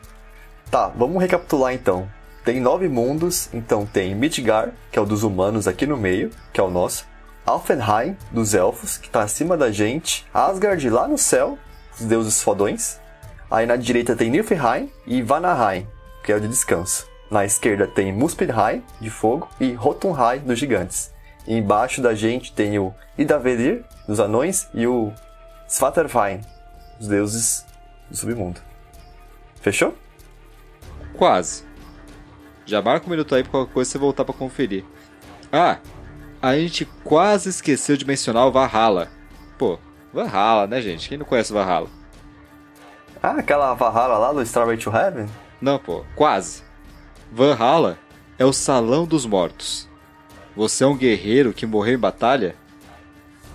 Tá, 0.70 0.88
vamos 0.88 1.22
recapitular 1.22 1.74
então. 1.74 2.10
Tem 2.44 2.60
nove 2.60 2.90
mundos, 2.90 3.50
então 3.54 3.86
tem 3.86 4.14
Midgard, 4.14 4.74
que 4.92 5.00
é 5.00 5.02
o 5.02 5.06
dos 5.06 5.24
humanos 5.24 5.68
aqui 5.68 5.88
no 5.88 5.96
meio, 5.96 6.30
que 6.52 6.60
é 6.60 6.64
o 6.64 6.70
nosso. 6.70 7.06
Alfenheim, 7.46 8.18
dos 8.32 8.54
elfos, 8.54 8.98
que 8.98 9.08
está 9.08 9.22
acima 9.22 9.56
da 9.56 9.72
gente. 9.72 10.26
Asgard, 10.34 10.90
lá 10.90 11.08
no 11.08 11.18
céu, 11.18 11.58
os 11.98 12.06
deuses 12.06 12.42
fodões. 12.42 13.00
Aí 13.50 13.66
na 13.66 13.76
direita 13.76 14.16
tem 14.16 14.30
Niflheim 14.30 14.92
e 15.06 15.22
Vanaheim, 15.22 15.88
que 16.24 16.32
é 16.32 16.36
o 16.36 16.40
de 16.42 16.48
descanso. 16.48 17.08
Na 17.30 17.46
esquerda 17.46 17.88
tem 17.88 18.12
Muspelheim, 18.12 18.84
de 19.00 19.10
fogo, 19.10 19.50
e 19.60 19.74
Rotunheim, 19.74 20.40
dos 20.40 20.60
gigantes. 20.60 21.12
E 21.48 21.56
embaixo 21.56 22.02
da 22.02 22.14
gente 22.14 22.54
tem 22.54 22.78
o 22.78 22.94
Idavellir, 23.18 23.84
dos 24.08 24.20
anões, 24.20 24.68
e 24.74 24.88
o 24.88 25.12
Svartalfheim, 25.74 26.40
os 27.00 27.08
deuses 27.08 27.66
do 28.08 28.16
submundo. 28.16 28.62
Fechou? 29.60 29.98
Quase. 31.18 31.64
Já 32.64 32.80
marca 32.80 33.08
um 33.08 33.10
minuto 33.10 33.34
aí 33.34 33.42
pra 33.42 33.54
qualquer 33.54 33.74
coisa 33.74 33.90
você 33.90 33.98
voltar 33.98 34.24
pra 34.24 34.36
conferir. 34.36 34.86
Ah, 35.52 35.80
a 36.40 36.56
gente 36.56 36.86
quase 37.04 37.50
esqueceu 37.50 37.98
de 37.98 38.06
mencionar 38.06 38.46
o 38.46 38.52
Valhalla. 38.52 39.10
Pô, 39.58 39.80
Valhalla, 40.14 40.68
né, 40.68 40.80
gente? 40.80 41.10
Quem 41.10 41.18
não 41.18 41.26
conhece 41.26 41.52
o 41.52 41.56
Valhalla? 41.56 41.90
Ah, 43.24 43.40
aquela 43.40 43.74
Valhalla 43.74 44.20
lá 44.20 44.32
do 44.32 44.44
Starway 44.44 44.78
to 44.78 44.96
Heaven? 44.96 45.28
Não, 45.60 45.80
pô, 45.80 46.06
quase. 46.16 46.62
Valhalla 47.32 47.98
é 48.38 48.46
o 48.46 48.54
salão 48.54 49.08
dos 49.08 49.26
mortos. 49.26 49.90
Você 50.56 50.84
é 50.84 50.88
um 50.88 50.96
guerreiro 50.96 51.52
que 51.52 51.66
morreu 51.66 51.96
em 51.96 52.00
batalha? 52.00 52.56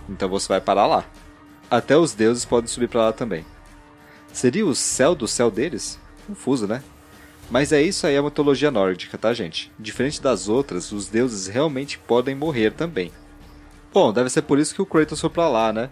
Então 0.09 0.29
você 0.29 0.49
vai 0.49 0.61
parar 0.61 0.87
lá. 0.87 1.05
Até 1.71 1.97
os 1.97 2.15
deuses 2.15 2.45
podem 2.45 2.69
subir 2.69 2.89
para 2.89 3.07
lá 3.07 3.13
também. 3.13 3.45
Seria 4.33 4.67
o 4.67 4.75
céu 4.75 5.15
do 5.15 5.29
céu 5.29 5.51
deles? 5.51 5.99
Confuso, 6.27 6.67
né? 6.67 6.83
Mas 7.51 7.73
é 7.73 7.81
isso 7.81 8.07
aí 8.07 8.17
a 8.17 8.23
mitologia 8.23 8.71
nórdica, 8.71 9.17
tá, 9.17 9.33
gente? 9.33 9.73
Diferente 9.79 10.21
das 10.21 10.49
outras, 10.49 10.93
os 10.93 11.09
deuses 11.09 11.47
realmente 11.47 11.99
podem 11.99 12.35
morrer 12.35 12.73
também. 12.73 13.11
Bom, 13.93 14.13
deve 14.13 14.29
ser 14.29 14.43
por 14.43 14.59
isso 14.59 14.75
que 14.75 14.83
o 14.83 14.87
Kratos 14.87 15.21
foi 15.21 15.31
pra 15.31 15.49
lá, 15.49 15.73
né? 15.73 15.89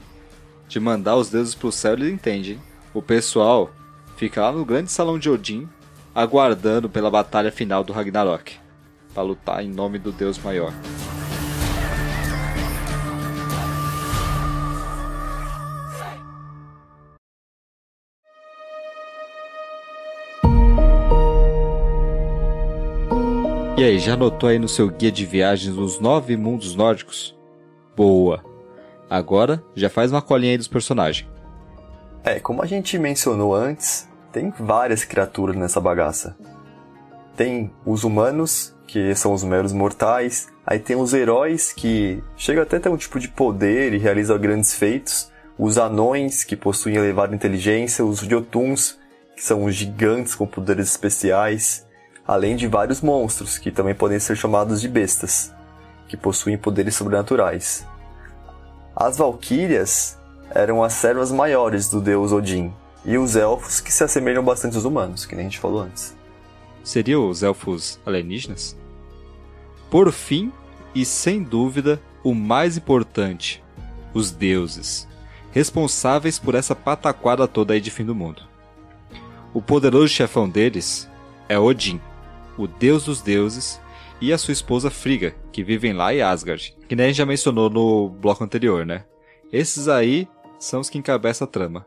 De 0.68 0.78
mandar 0.78 1.16
os 1.16 1.30
deuses 1.30 1.54
pro 1.54 1.72
céu, 1.72 1.94
ele 1.94 2.10
entende, 2.10 2.52
hein? 2.52 2.62
O 2.92 3.00
pessoal 3.00 3.70
fica 4.16 4.42
lá 4.42 4.52
no 4.52 4.64
grande 4.64 4.90
salão 4.90 5.18
de 5.18 5.30
Odin, 5.30 5.68
aguardando 6.14 6.88
pela 6.88 7.10
batalha 7.10 7.52
final 7.52 7.82
do 7.82 7.92
Ragnarok, 7.92 8.56
para 9.14 9.22
lutar 9.22 9.64
em 9.64 9.68
nome 9.68 9.98
do 9.98 10.12
deus 10.12 10.38
maior. 10.38 10.72
Já 23.98 24.14
anotou 24.14 24.48
aí 24.48 24.58
no 24.58 24.68
seu 24.68 24.88
guia 24.88 25.12
de 25.12 25.24
viagens 25.24 25.76
os 25.76 26.00
nove 26.00 26.36
mundos 26.36 26.74
nórdicos? 26.74 27.36
Boa! 27.96 28.44
Agora 29.08 29.62
já 29.74 29.88
faz 29.88 30.10
uma 30.10 30.20
colinha 30.20 30.52
aí 30.52 30.58
dos 30.58 30.68
personagens. 30.68 31.28
É, 32.24 32.40
como 32.40 32.62
a 32.62 32.66
gente 32.66 32.98
mencionou 32.98 33.54
antes, 33.54 34.08
tem 34.32 34.52
várias 34.58 35.04
criaturas 35.04 35.56
nessa 35.56 35.80
bagaça. 35.80 36.36
Tem 37.36 37.70
os 37.84 38.02
humanos, 38.02 38.74
que 38.86 39.14
são 39.14 39.32
os 39.32 39.44
meros 39.44 39.72
mortais. 39.72 40.48
Aí 40.66 40.80
tem 40.80 40.96
os 40.96 41.14
heróis, 41.14 41.72
que 41.72 42.22
chegam 42.36 42.64
até 42.64 42.78
a 42.78 42.80
ter 42.80 42.88
um 42.88 42.96
tipo 42.96 43.20
de 43.20 43.28
poder 43.28 43.94
e 43.94 43.98
realizam 43.98 44.38
grandes 44.38 44.74
feitos. 44.74 45.30
Os 45.56 45.78
anões, 45.78 46.42
que 46.42 46.56
possuem 46.56 46.96
elevada 46.96 47.34
inteligência. 47.34 48.04
Os 48.04 48.18
Jotuns, 48.18 48.98
que 49.36 49.44
são 49.44 49.64
os 49.64 49.74
gigantes 49.74 50.34
com 50.34 50.46
poderes 50.46 50.90
especiais 50.90 51.85
além 52.26 52.56
de 52.56 52.66
vários 52.66 53.00
monstros, 53.00 53.58
que 53.58 53.70
também 53.70 53.94
podem 53.94 54.18
ser 54.18 54.36
chamados 54.36 54.80
de 54.80 54.88
bestas, 54.88 55.52
que 56.08 56.16
possuem 56.16 56.58
poderes 56.58 56.94
sobrenaturais. 56.94 57.86
As 58.94 59.16
valquírias 59.16 60.18
eram 60.50 60.82
as 60.82 60.94
servas 60.94 61.30
maiores 61.30 61.88
do 61.88 62.00
deus 62.00 62.32
Odin, 62.32 62.72
e 63.04 63.16
os 63.16 63.36
elfos 63.36 63.80
que 63.80 63.92
se 63.92 64.02
assemelham 64.02 64.42
bastante 64.42 64.74
aos 64.74 64.84
humanos, 64.84 65.24
que 65.24 65.36
nem 65.36 65.46
a 65.46 65.48
gente 65.48 65.60
falou 65.60 65.80
antes. 65.80 66.16
Seriam 66.82 67.28
os 67.28 67.42
elfos 67.42 68.00
alienígenas? 68.04 68.76
Por 69.90 70.10
fim, 70.10 70.52
e 70.94 71.04
sem 71.04 71.42
dúvida, 71.42 72.00
o 72.24 72.34
mais 72.34 72.76
importante, 72.76 73.62
os 74.12 74.32
deuses, 74.32 75.06
responsáveis 75.52 76.38
por 76.38 76.54
essa 76.54 76.74
pataquada 76.74 77.46
toda 77.46 77.74
aí 77.74 77.80
de 77.80 77.90
fim 77.90 78.04
do 78.04 78.14
mundo. 78.14 78.42
O 79.54 79.62
poderoso 79.62 80.08
chefão 80.08 80.48
deles 80.48 81.08
é 81.48 81.58
Odin, 81.58 82.00
o 82.56 82.66
deus 82.66 83.04
dos 83.04 83.20
deuses, 83.20 83.80
e 84.20 84.32
a 84.32 84.38
sua 84.38 84.52
esposa 84.52 84.90
Frigga, 84.90 85.34
que 85.52 85.62
vivem 85.62 85.92
lá 85.92 86.14
em 86.14 86.22
Asgard, 86.22 86.74
que 86.88 86.96
nem 86.96 87.04
a 87.04 87.08
gente 87.08 87.18
já 87.18 87.26
mencionou 87.26 87.68
no 87.68 88.08
bloco 88.08 88.42
anterior, 88.42 88.86
né? 88.86 89.04
Esses 89.52 89.88
aí 89.88 90.26
são 90.58 90.80
os 90.80 90.88
que 90.88 90.98
encabeçam 90.98 91.46
a 91.46 91.50
trama. 91.50 91.86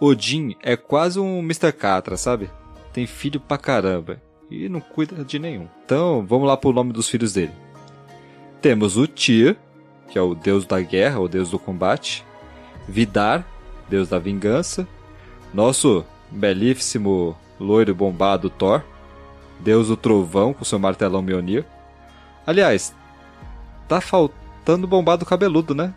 Odin 0.00 0.56
é 0.62 0.76
quase 0.76 1.20
um 1.20 1.38
Mr. 1.38 1.72
Catra, 1.72 2.16
sabe? 2.16 2.50
Tem 2.92 3.06
filho 3.06 3.40
pra 3.40 3.56
caramba 3.56 4.20
e 4.50 4.68
não 4.68 4.80
cuida 4.80 5.24
de 5.24 5.38
nenhum. 5.38 5.68
Então, 5.84 6.24
vamos 6.26 6.46
lá 6.46 6.56
pro 6.56 6.72
nome 6.72 6.92
dos 6.92 7.08
filhos 7.08 7.32
dele. 7.32 7.52
Temos 8.60 8.96
o 8.96 9.06
Tyr, 9.06 9.56
que 10.08 10.18
é 10.18 10.22
o 10.22 10.34
deus 10.34 10.66
da 10.66 10.80
guerra, 10.80 11.20
o 11.20 11.28
deus 11.28 11.50
do 11.50 11.58
combate. 11.58 12.24
Vidar, 12.88 13.46
deus 13.88 14.08
da 14.08 14.18
vingança. 14.18 14.86
Nosso 15.52 16.04
belíssimo 16.30 17.36
loiro 17.58 17.94
bombado 17.94 18.50
Thor, 18.50 18.82
Deus 19.60 19.88
do 19.88 19.96
Trovão 19.96 20.52
com 20.52 20.64
seu 20.64 20.78
martelão 20.78 21.22
Mjolnir. 21.22 21.64
Aliás, 22.46 22.94
tá 23.88 24.00
faltando 24.00 24.86
bombado 24.86 25.24
cabeludo, 25.24 25.74
né? 25.74 25.94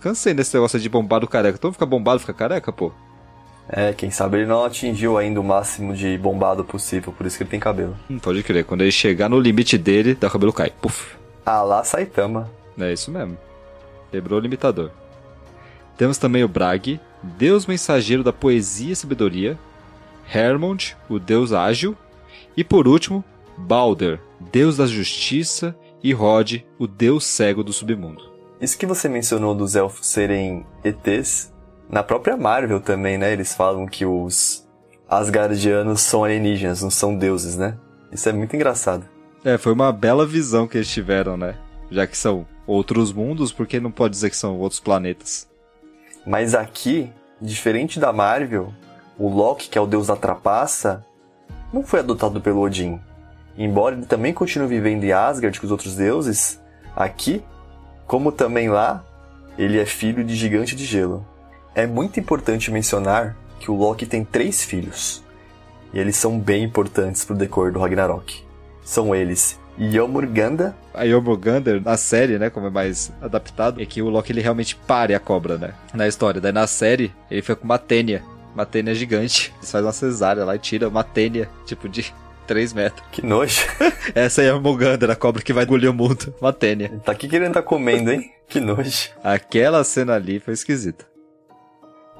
Cansei 0.00 0.34
desse 0.34 0.54
negócio 0.54 0.78
de 0.78 0.88
bombado 0.88 1.26
careca. 1.26 1.56
Então 1.56 1.72
fica 1.72 1.86
bombado, 1.86 2.20
fica 2.20 2.34
careca, 2.34 2.72
pô. 2.72 2.92
É, 3.68 3.92
quem 3.92 4.10
sabe 4.10 4.38
ele 4.38 4.46
não 4.46 4.64
atingiu 4.64 5.16
ainda 5.16 5.40
o 5.40 5.44
máximo 5.44 5.94
de 5.94 6.18
bombado 6.18 6.64
possível, 6.64 7.12
por 7.12 7.26
isso 7.26 7.36
que 7.36 7.44
ele 7.44 7.50
tem 7.50 7.60
cabelo. 7.60 7.96
Hum, 8.10 8.18
pode 8.18 8.42
crer, 8.42 8.64
quando 8.64 8.82
ele 8.82 8.92
chegar 8.92 9.28
no 9.28 9.38
limite 9.38 9.78
dele, 9.78 10.12
o 10.20 10.30
cabelo 10.30 10.52
cai. 10.52 10.70
Puf. 10.70 11.16
Ah 11.46 11.62
lá, 11.62 11.82
Saitama. 11.82 12.50
É 12.78 12.92
isso 12.92 13.10
mesmo. 13.10 13.38
Quebrou 14.10 14.38
o 14.38 14.42
limitador. 14.42 14.90
Temos 15.96 16.18
também 16.18 16.42
o 16.44 16.48
Brag, 16.48 17.00
deus 17.22 17.66
mensageiro 17.66 18.22
da 18.22 18.32
poesia 18.32 18.92
e 18.92 18.96
sabedoria. 18.96 19.58
Hermond, 20.32 20.96
o 21.08 21.18
deus 21.18 21.52
ágil. 21.52 21.96
E 22.56 22.62
por 22.62 22.86
último, 22.86 23.24
Balder, 23.56 24.20
deus 24.50 24.76
da 24.76 24.86
justiça, 24.86 25.76
e 26.02 26.12
Rod, 26.12 26.56
o 26.78 26.86
deus 26.86 27.24
cego 27.24 27.62
do 27.62 27.72
submundo. 27.72 28.32
Isso 28.60 28.76
que 28.76 28.86
você 28.86 29.08
mencionou 29.08 29.54
dos 29.54 29.76
elfos 29.76 30.06
serem 30.06 30.66
ETs, 30.84 31.52
na 31.88 32.02
própria 32.02 32.36
Marvel 32.36 32.80
também, 32.80 33.18
né? 33.18 33.32
Eles 33.32 33.54
falam 33.54 33.86
que 33.86 34.04
os 34.04 34.66
Asgardianos 35.08 36.00
são 36.00 36.24
alienígenas, 36.24 36.82
não 36.82 36.90
são 36.90 37.16
deuses, 37.16 37.56
né? 37.56 37.76
Isso 38.10 38.28
é 38.28 38.32
muito 38.32 38.56
engraçado. 38.56 39.04
É, 39.44 39.58
foi 39.58 39.72
uma 39.72 39.92
bela 39.92 40.26
visão 40.26 40.66
que 40.66 40.78
eles 40.78 40.88
tiveram, 40.88 41.36
né? 41.36 41.56
Já 41.90 42.06
que 42.06 42.16
são 42.16 42.46
outros 42.66 43.12
mundos, 43.12 43.52
por 43.52 43.66
que 43.66 43.78
não 43.78 43.90
pode 43.90 44.14
dizer 44.14 44.30
que 44.30 44.36
são 44.36 44.58
outros 44.58 44.80
planetas? 44.80 45.48
Mas 46.26 46.54
aqui, 46.54 47.12
diferente 47.40 48.00
da 48.00 48.12
Marvel, 48.12 48.72
o 49.18 49.28
Loki, 49.28 49.68
que 49.68 49.76
é 49.76 49.80
o 49.80 49.86
deus 49.86 50.06
da 50.06 50.16
trapaça, 50.16 51.04
não 51.72 51.82
foi 51.82 52.00
adotado 52.00 52.40
pelo 52.40 52.60
Odin. 52.60 53.00
Embora 53.56 53.94
ele 53.94 54.06
também 54.06 54.32
continue 54.32 54.68
vivendo 54.68 55.04
em 55.04 55.12
Asgard 55.12 55.58
com 55.58 55.66
os 55.66 55.72
outros 55.72 55.96
deuses, 55.96 56.60
aqui, 56.96 57.42
como 58.06 58.32
também 58.32 58.68
lá, 58.68 59.04
ele 59.58 59.78
é 59.78 59.84
filho 59.84 60.24
de 60.24 60.34
gigante 60.34 60.74
de 60.74 60.84
gelo. 60.84 61.26
É 61.74 61.86
muito 61.86 62.18
importante 62.18 62.70
mencionar 62.70 63.36
que 63.60 63.70
o 63.70 63.76
Loki 63.76 64.06
tem 64.06 64.24
três 64.24 64.64
filhos, 64.64 65.22
e 65.92 65.98
eles 65.98 66.16
são 66.16 66.38
bem 66.38 66.64
importantes 66.64 67.24
pro 67.24 67.36
decor 67.36 67.72
do 67.72 67.78
Ragnarok. 67.78 68.42
São 68.82 69.14
eles 69.14 69.60
Yomurganda. 69.78 70.76
A 70.92 71.04
Yomurganda, 71.04 71.80
na 71.80 71.96
série, 71.96 72.38
né, 72.38 72.50
como 72.50 72.66
é 72.66 72.70
mais 72.70 73.12
adaptado, 73.20 73.80
é 73.80 73.86
que 73.86 74.02
o 74.02 74.08
Loki 74.08 74.32
ele 74.32 74.40
realmente 74.40 74.76
pare 74.76 75.14
a 75.14 75.20
cobra, 75.20 75.56
né, 75.56 75.74
na 75.94 76.06
história. 76.06 76.40
Daí 76.40 76.52
na 76.52 76.66
série, 76.66 77.12
ele 77.30 77.42
foi 77.42 77.54
com 77.56 77.64
uma 77.64 77.78
tênia, 77.78 78.22
uma 78.54 78.66
tênia 78.66 78.94
gigante. 78.94 79.52
Eles 79.58 79.70
fazem 79.70 79.86
uma 79.86 79.92
cesárea 79.92 80.44
lá 80.44 80.56
e 80.56 80.58
tira 80.58 80.88
uma 80.88 81.04
tênia, 81.04 81.48
tipo, 81.64 81.88
de 81.88 82.12
3 82.46 82.72
metros. 82.72 83.06
Que 83.10 83.24
nojo. 83.24 83.62
Essa 84.14 84.42
aí 84.42 84.48
é 84.48 84.50
a 84.50 84.58
Mogander, 84.58 85.10
a 85.10 85.16
cobra 85.16 85.42
que 85.42 85.52
vai 85.52 85.64
engolir 85.64 85.90
o 85.90 85.94
mundo. 85.94 86.34
Uma 86.40 86.52
tênia. 86.52 87.00
Tá 87.04 87.12
aqui 87.12 87.28
querendo 87.28 87.54
tá 87.54 87.62
comendo, 87.62 88.12
hein? 88.12 88.30
Que 88.48 88.60
nojo. 88.60 89.10
Aquela 89.22 89.82
cena 89.84 90.14
ali 90.14 90.38
foi 90.38 90.54
esquisita. 90.54 91.06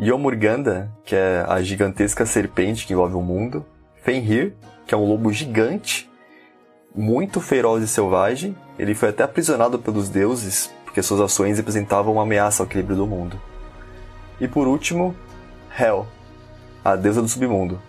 Yomurganda, 0.01 0.91
que 1.05 1.15
é 1.15 1.45
a 1.47 1.61
gigantesca 1.63 2.25
serpente 2.25 2.87
que 2.87 2.93
envolve 2.93 3.15
o 3.15 3.21
mundo. 3.21 3.65
Fenrir, 4.03 4.55
que 4.87 4.95
é 4.95 4.99
um 4.99 5.05
lobo 5.05 5.33
gigante, 5.33 6.11
muito 6.95 7.41
feroz 7.41 7.85
e 7.85 7.89
selvagem. 7.89 8.57
Ele 8.79 8.95
foi 8.95 9.11
até 9.11 9.23
aprisionado 9.23 9.79
pelos 9.79 10.09
deuses, 10.09 10.73
porque 10.85 11.03
suas 11.03 11.21
ações 11.21 11.59
representavam 11.59 12.15
uma 12.15 12.23
ameaça 12.23 12.63
ao 12.63 12.67
equilíbrio 12.67 12.97
do 12.97 13.07
mundo. 13.07 13.41
E 14.41 14.49
por 14.49 14.67
último, 14.67 15.15
Hel, 15.79 16.07
a 16.85 16.97
deusa 16.97 17.23
do 17.23 17.29
submundo. 17.29 17.81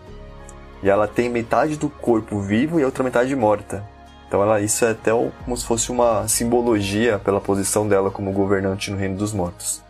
E 0.81 0.89
ela 0.89 1.07
tem 1.07 1.29
metade 1.29 1.77
do 1.77 1.89
corpo 1.89 2.39
vivo 2.39 2.79
e 2.79 2.83
a 2.83 2.85
outra 2.85 3.03
metade 3.03 3.35
morta. 3.35 3.83
Então 4.27 4.41
ela, 4.41 4.59
isso 4.62 4.83
é 4.83 4.91
até 4.91 5.12
como 5.12 5.55
se 5.55 5.65
fosse 5.65 5.91
uma 5.91 6.27
simbologia 6.27 7.19
pela 7.19 7.39
posição 7.39 7.88
dela 7.88 8.09
como 8.09 8.31
governante 8.31 8.91
no 8.91 8.97
reino 8.97 9.15
dos 9.15 9.31
mortos. 9.31 9.81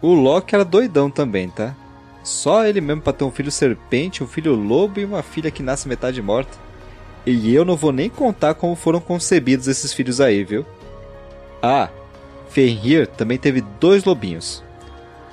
O 0.00 0.14
Loki 0.14 0.54
era 0.54 0.64
doidão 0.64 1.10
também, 1.10 1.48
tá? 1.48 1.74
Só 2.22 2.64
ele 2.64 2.80
mesmo 2.80 3.02
pra 3.02 3.12
ter 3.12 3.24
um 3.24 3.30
filho 3.30 3.50
serpente, 3.50 4.24
um 4.24 4.26
filho 4.26 4.54
lobo 4.54 5.00
e 5.00 5.04
uma 5.04 5.22
filha 5.22 5.50
que 5.50 5.62
nasce 5.62 5.88
metade 5.88 6.22
morta. 6.22 6.56
E 7.26 7.54
eu 7.54 7.64
não 7.64 7.76
vou 7.76 7.92
nem 7.92 8.08
contar 8.08 8.54
como 8.54 8.76
foram 8.76 9.00
concebidos 9.00 9.66
esses 9.66 9.92
filhos 9.92 10.20
aí, 10.20 10.44
viu? 10.44 10.64
Ah, 11.62 11.88
Fenrir 12.48 13.06
também 13.08 13.38
teve 13.38 13.60
dois 13.80 14.04
lobinhos. 14.04 14.62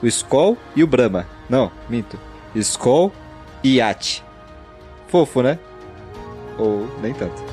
O 0.02 0.08
Skoll 0.08 0.58
e 0.76 0.84
o 0.84 0.88
Brahma. 0.88 1.28
Não, 1.50 1.72
minto. 1.88 2.18
Skoll 2.60 3.12
e 3.64 3.78
Yati. 3.78 4.24
Fofo, 5.08 5.42
né? 5.42 5.58
Ou 6.58 6.88
nem 7.02 7.14
tanto. 7.14 7.51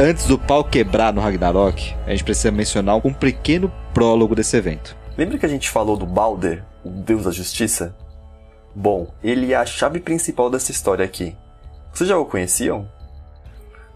Antes 0.00 0.26
do 0.26 0.38
pau 0.38 0.62
quebrar 0.62 1.12
no 1.12 1.20
Ragnarok, 1.20 1.92
a 2.06 2.10
gente 2.10 2.22
precisa 2.22 2.52
mencionar 2.52 3.04
um 3.04 3.12
pequeno 3.12 3.68
prólogo 3.92 4.32
desse 4.32 4.56
evento. 4.56 4.96
Lembra 5.16 5.38
que 5.38 5.44
a 5.44 5.48
gente 5.48 5.68
falou 5.68 5.96
do 5.96 6.06
Balder, 6.06 6.64
o 6.84 6.88
deus 6.88 7.24
da 7.24 7.32
justiça? 7.32 7.96
Bom, 8.72 9.12
ele 9.24 9.52
é 9.52 9.56
a 9.56 9.66
chave 9.66 9.98
principal 9.98 10.48
dessa 10.48 10.70
história 10.70 11.04
aqui. 11.04 11.36
Vocês 11.92 12.08
já 12.08 12.16
o 12.16 12.24
conheciam? 12.24 12.88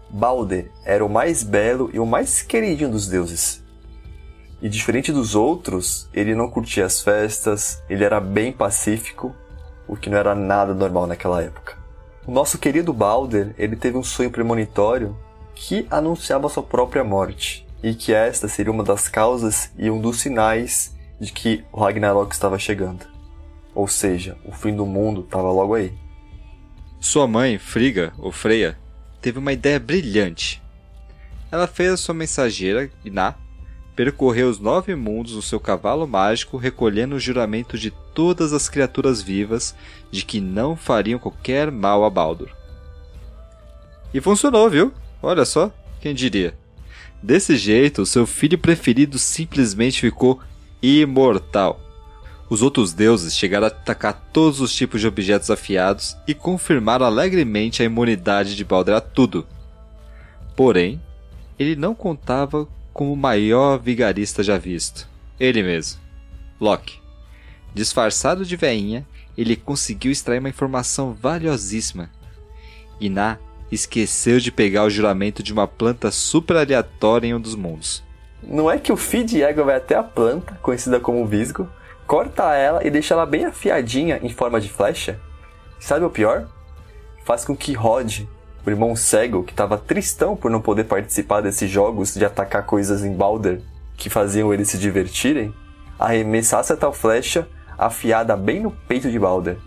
Balder 0.09 0.69
era 0.83 1.05
o 1.05 1.09
mais 1.09 1.41
belo 1.41 1.89
e 1.93 1.99
o 1.99 2.05
mais 2.05 2.41
queridinho 2.41 2.91
dos 2.91 3.07
deuses. 3.07 3.63
E 4.61 4.67
diferente 4.67 5.09
dos 5.09 5.35
outros, 5.35 6.09
ele 6.13 6.35
não 6.35 6.49
curtia 6.49 6.85
as 6.85 6.99
festas, 6.99 7.81
ele 7.89 8.03
era 8.03 8.19
bem 8.19 8.51
pacífico, 8.51 9.33
o 9.87 9.95
que 9.95 10.09
não 10.09 10.17
era 10.17 10.35
nada 10.35 10.73
normal 10.73 11.07
naquela 11.07 11.41
época. 11.41 11.77
O 12.27 12.31
nosso 12.31 12.57
querido 12.57 12.91
Balder, 12.91 13.55
ele 13.57 13.77
teve 13.77 13.97
um 13.97 14.03
sonho 14.03 14.29
premonitório 14.29 15.17
que 15.55 15.87
anunciava 15.89 16.49
sua 16.49 16.63
própria 16.63 17.03
morte, 17.03 17.65
e 17.81 17.93
que 17.93 18.13
esta 18.13 18.47
seria 18.47 18.71
uma 18.71 18.83
das 18.83 19.07
causas 19.07 19.71
e 19.77 19.89
um 19.89 19.99
dos 19.99 20.21
sinais 20.21 20.95
de 21.19 21.31
que 21.31 21.63
o 21.71 21.79
Ragnarok 21.79 22.33
estava 22.33 22.57
chegando. 22.57 23.05
Ou 23.75 23.87
seja, 23.87 24.37
o 24.45 24.51
fim 24.51 24.75
do 24.75 24.85
mundo 24.85 25.21
estava 25.21 25.51
logo 25.51 25.73
aí. 25.73 25.93
Sua 26.99 27.27
mãe, 27.27 27.57
Friga, 27.57 28.13
ou 28.17 28.31
Freya, 28.31 28.77
teve 29.21 29.39
uma 29.39 29.51
ideia 29.51 29.79
brilhante. 29.79 30.61
Ela 31.51 31.67
fez 31.67 31.91
a 31.91 31.97
sua 31.97 32.15
mensageira, 32.15 32.89
Iná, 33.03 33.35
percorrer 33.95 34.43
os 34.43 34.59
nove 34.59 34.95
mundos 34.95 35.35
no 35.35 35.41
seu 35.41 35.59
cavalo 35.59 36.07
mágico, 36.07 36.57
recolhendo 36.57 37.15
o 37.15 37.19
juramento 37.19 37.77
de 37.77 37.91
todas 38.13 38.53
as 38.53 38.69
criaturas 38.69 39.21
vivas 39.21 39.75
de 40.09 40.23
que 40.23 40.39
não 40.39 40.75
fariam 40.75 41.19
qualquer 41.19 41.71
mal 41.71 42.03
a 42.03 42.09
Baldur. 42.09 42.49
E 44.13 44.21
funcionou, 44.21 44.69
viu? 44.69 44.93
Olha 45.23 45.45
só, 45.45 45.71
quem 46.01 46.13
diria? 46.13 46.53
Desse 47.21 47.55
jeito, 47.55 48.05
seu 48.05 48.27
filho 48.27 48.57
preferido 48.57 49.17
simplesmente 49.17 50.01
ficou 50.01 50.41
imortal. 50.81 51.79
Os 52.49 52.61
outros 52.61 52.91
deuses 52.91 53.33
chegaram 53.33 53.65
a 53.65 53.69
atacar 53.69 54.29
todos 54.33 54.59
os 54.59 54.75
tipos 54.75 54.99
de 54.99 55.07
objetos 55.07 55.49
afiados 55.49 56.17
e 56.27 56.33
confirmaram 56.33 57.05
alegremente 57.05 57.81
a 57.81 57.85
imunidade 57.85 58.53
de 58.53 58.65
Balder 58.65 58.95
a 58.95 58.99
tudo. 58.99 59.47
Porém, 60.57 61.01
ele 61.57 61.77
não 61.77 61.95
contava 61.95 62.67
com 62.91 63.11
o 63.11 63.15
maior 63.15 63.79
vigarista 63.79 64.43
já 64.43 64.57
visto. 64.57 65.07
Ele 65.39 65.63
mesmo, 65.63 66.01
Loki. 66.59 66.99
Disfarçado 67.73 68.45
de 68.45 68.57
veinha, 68.57 69.07
ele 69.37 69.55
conseguiu 69.55 70.11
extrair 70.11 70.39
uma 70.39 70.49
informação 70.49 71.13
valiosíssima. 71.13 72.09
Iná 72.99 73.39
esqueceu 73.73 74.39
de 74.39 74.51
pegar 74.51 74.83
o 74.83 74.89
juramento 74.89 75.41
de 75.41 75.51
uma 75.53 75.67
planta 75.67 76.11
super 76.11 76.57
aleatória 76.57 77.27
em 77.27 77.33
um 77.33 77.39
dos 77.39 77.55
mundos. 77.55 78.03
Não 78.41 78.69
é 78.69 78.77
que 78.77 78.91
o 78.91 78.97
Fih 78.97 79.23
de 79.23 79.41
égua 79.41 79.63
vai 79.63 79.75
até 79.75 79.95
a 79.95 80.03
planta, 80.03 80.57
conhecida 80.61 80.99
como 80.99 81.25
visgo, 81.25 81.69
corta 82.05 82.53
ela 82.53 82.85
e 82.85 82.89
deixa 82.89 83.13
ela 83.13 83.25
bem 83.25 83.45
afiadinha 83.45 84.19
em 84.21 84.29
forma 84.29 84.59
de 84.59 84.69
flecha? 84.69 85.19
Sabe 85.79 86.05
o 86.05 86.09
pior? 86.09 86.47
Faz 87.23 87.45
com 87.45 87.55
que 87.55 87.73
Rod, 87.73 88.21
o 88.65 88.69
irmão 88.69 88.95
cego, 88.95 89.43
que 89.43 89.53
estava 89.53 89.77
tristão 89.77 90.35
por 90.35 90.51
não 90.51 90.61
poder 90.61 90.85
participar 90.85 91.41
desses 91.41 91.69
jogos 91.69 92.13
de 92.13 92.25
atacar 92.25 92.65
coisas 92.65 93.03
em 93.03 93.13
Balder 93.13 93.61
que 93.95 94.09
faziam 94.09 94.53
eles 94.53 94.69
se 94.69 94.77
divertirem, 94.77 95.53
arremessasse 95.97 96.73
a 96.73 96.77
tal 96.77 96.93
flecha 96.93 97.47
afiada 97.77 98.35
bem 98.35 98.61
no 98.61 98.71
peito 98.71 99.09
de 99.09 99.17
Balder, 99.17 99.57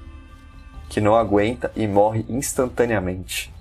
que 0.89 1.01
não 1.01 1.15
aguenta 1.15 1.73
e 1.75 1.87
morre 1.87 2.25
instantaneamente. 2.29 3.56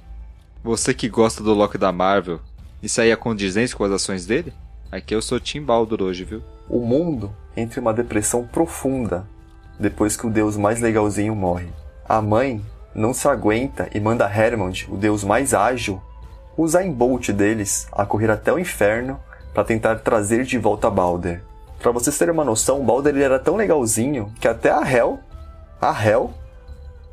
Você 0.66 0.96
que 0.96 1.08
gosta 1.08 1.44
do 1.44 1.54
Loki 1.54 1.78
da 1.78 1.92
Marvel, 1.92 2.40
isso 2.82 3.00
aí 3.00 3.12
é 3.12 3.16
condizente 3.16 3.76
com 3.76 3.84
as 3.84 3.92
ações 3.92 4.26
dele? 4.26 4.52
Aqui 4.92 5.14
eu 5.14 5.22
sou 5.22 5.40
Tim 5.40 5.62
Baldur 5.62 6.02
hoje, 6.02 6.24
viu? 6.24 6.42
O 6.68 6.80
mundo 6.80 7.32
entra 7.56 7.80
em 7.80 7.84
uma 7.84 7.94
depressão 7.94 8.48
profunda 8.48 9.28
depois 9.80 10.18
que 10.18 10.26
o 10.26 10.30
deus 10.32 10.58
mais 10.58 10.82
legalzinho 10.82 11.36
morre. 11.36 11.68
A 12.10 12.20
mãe 12.20 12.66
não 12.96 13.14
se 13.14 13.28
aguenta 13.28 13.88
e 13.94 14.00
manda 14.00 14.26
Hermond, 14.26 14.88
o 14.90 14.98
deus 14.98 15.24
mais 15.24 15.54
ágil, 15.54 16.02
usar 16.58 16.84
em 16.84 16.92
Bolt 16.92 17.30
deles 17.30 17.88
a 17.92 18.04
correr 18.04 18.32
até 18.32 18.52
o 18.52 18.58
inferno 18.58 19.20
para 19.54 19.64
tentar 19.64 19.98
trazer 19.98 20.46
de 20.46 20.58
volta 20.58 20.90
Balder. 20.90 21.44
Para 21.78 21.92
vocês 21.92 22.18
terem 22.18 22.34
uma 22.34 22.44
noção, 22.44 22.84
Balder 22.84 23.14
ele 23.14 23.24
era 23.24 23.38
tão 23.38 23.56
legalzinho 23.56 24.34
que 24.42 24.48
até 24.48 24.72
a 24.72 24.82
Hel, 24.82 25.20
a 25.80 26.04
Hel, 26.04 26.34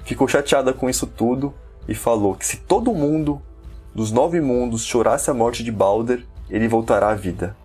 ficou 0.06 0.26
chateada 0.26 0.72
com 0.72 0.88
isso 0.88 1.06
tudo 1.06 1.52
e 1.88 1.94
falou 1.94 2.34
que 2.34 2.46
se 2.46 2.58
todo 2.58 2.94
mundo 2.94 3.40
dos 3.94 4.10
nove 4.10 4.40
mundos 4.40 4.84
chorasse 4.84 5.30
a 5.30 5.34
morte 5.34 5.62
de 5.62 5.70
Balder, 5.70 6.24
ele 6.48 6.68
voltará 6.68 7.10
à 7.10 7.14
vida. 7.14 7.56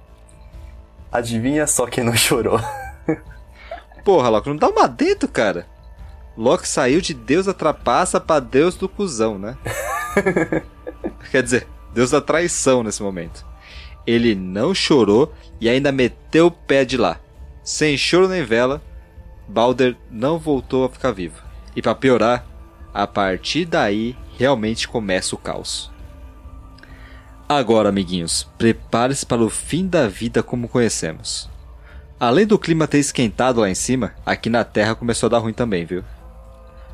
Adivinha 1.12 1.65
só 1.67 1.86
quem 1.88 2.03
não 2.03 2.15
chorou? 2.17 2.60
Porra, 4.03 4.30
Loki, 4.30 4.49
não 4.49 4.56
dá 4.56 4.69
uma 4.69 4.88
dentro, 4.88 5.27
cara. 5.27 5.67
Loki 6.38 6.67
saiu 6.67 7.01
de 7.01 7.13
Deus 7.13 7.45
da 7.45 7.53
trapaça 7.53 8.19
pra 8.19 8.39
Deus 8.39 8.75
do 8.75 8.88
cuzão, 8.88 9.38
né? 9.38 9.58
Quer 11.32 11.43
dizer, 11.43 11.67
Deus 11.93 12.12
da 12.12 12.21
traição 12.21 12.84
nesse 12.84 13.01
momento. 13.01 13.45
Ele 14.06 14.36
não 14.36 14.73
chorou 14.73 15.34
e 15.60 15.67
ainda 15.67 15.91
meteu 15.91 16.47
o 16.47 16.51
pé 16.51 16.86
de 16.86 16.95
lá. 16.95 17.19
Sem 17.63 17.97
choro 17.97 18.30
nem 18.30 18.43
vela, 18.43 18.82
Balder 19.47 19.97
não 20.10 20.38
voltou 20.39 20.86
a 20.86 20.89
ficar 20.89 21.12
vivo. 21.12 21.41
E 21.75 21.82
para 21.82 21.95
piorar, 21.95 22.45
a 22.97 23.05
partir 23.05 23.65
daí, 23.65 24.17
realmente 24.39 24.88
começa 24.88 25.36
o 25.36 25.38
caos. 25.38 25.91
Agora, 27.47 27.89
amiguinhos, 27.89 28.49
prepare-se 28.57 29.23
para 29.23 29.43
o 29.43 29.51
fim 29.51 29.86
da 29.86 30.07
vida 30.07 30.41
como 30.41 30.67
conhecemos. 30.67 31.47
Além 32.19 32.47
do 32.47 32.57
clima 32.57 32.88
ter 32.88 32.97
esquentado 32.97 33.62
lá 33.62 33.69
em 33.69 33.75
cima, 33.75 34.15
aqui 34.25 34.49
na 34.49 34.63
Terra 34.63 34.95
começou 34.95 35.27
a 35.27 35.29
dar 35.29 35.38
ruim 35.38 35.53
também, 35.53 35.86
viu? 35.86 36.03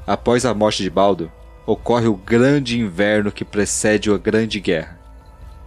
Após 0.05 0.45
a 0.45 0.53
morte 0.53 0.83
de 0.83 0.89
Baldo, 0.89 1.31
ocorre 1.65 2.07
o 2.07 2.17
grande 2.17 2.77
inverno 2.77 3.31
que 3.31 3.45
precede 3.45 4.11
a 4.11 4.17
Grande 4.17 4.59
Guerra. 4.59 4.99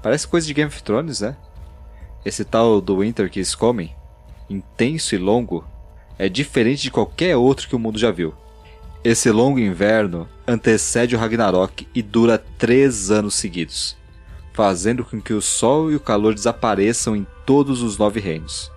Parece 0.02 0.28
coisa 0.28 0.46
de 0.46 0.52
Game 0.52 0.68
of 0.68 0.82
Thrones, 0.82 1.22
né? 1.22 1.34
Esse 2.26 2.44
tal 2.44 2.82
do 2.82 2.98
Winter 2.98 3.30
que 3.30 3.38
eles 3.38 3.54
comem, 3.54 3.96
intenso 4.50 5.14
e 5.14 5.18
longo, 5.18 5.64
é 6.18 6.28
diferente 6.28 6.82
de 6.82 6.90
qualquer 6.90 7.38
outro 7.38 7.66
que 7.66 7.74
o 7.74 7.78
mundo 7.78 7.98
já 7.98 8.10
viu. 8.10 8.34
Esse 9.08 9.30
longo 9.30 9.60
inverno 9.60 10.28
antecede 10.48 11.14
o 11.14 11.18
Ragnarok 11.20 11.86
e 11.94 12.02
dura 12.02 12.38
três 12.58 13.08
anos 13.08 13.34
seguidos, 13.34 13.96
fazendo 14.52 15.04
com 15.04 15.20
que 15.20 15.32
o 15.32 15.40
sol 15.40 15.92
e 15.92 15.94
o 15.94 16.00
calor 16.00 16.34
desapareçam 16.34 17.14
em 17.14 17.24
todos 17.46 17.82
os 17.82 17.96
nove 17.96 18.18
reinos. 18.18 18.68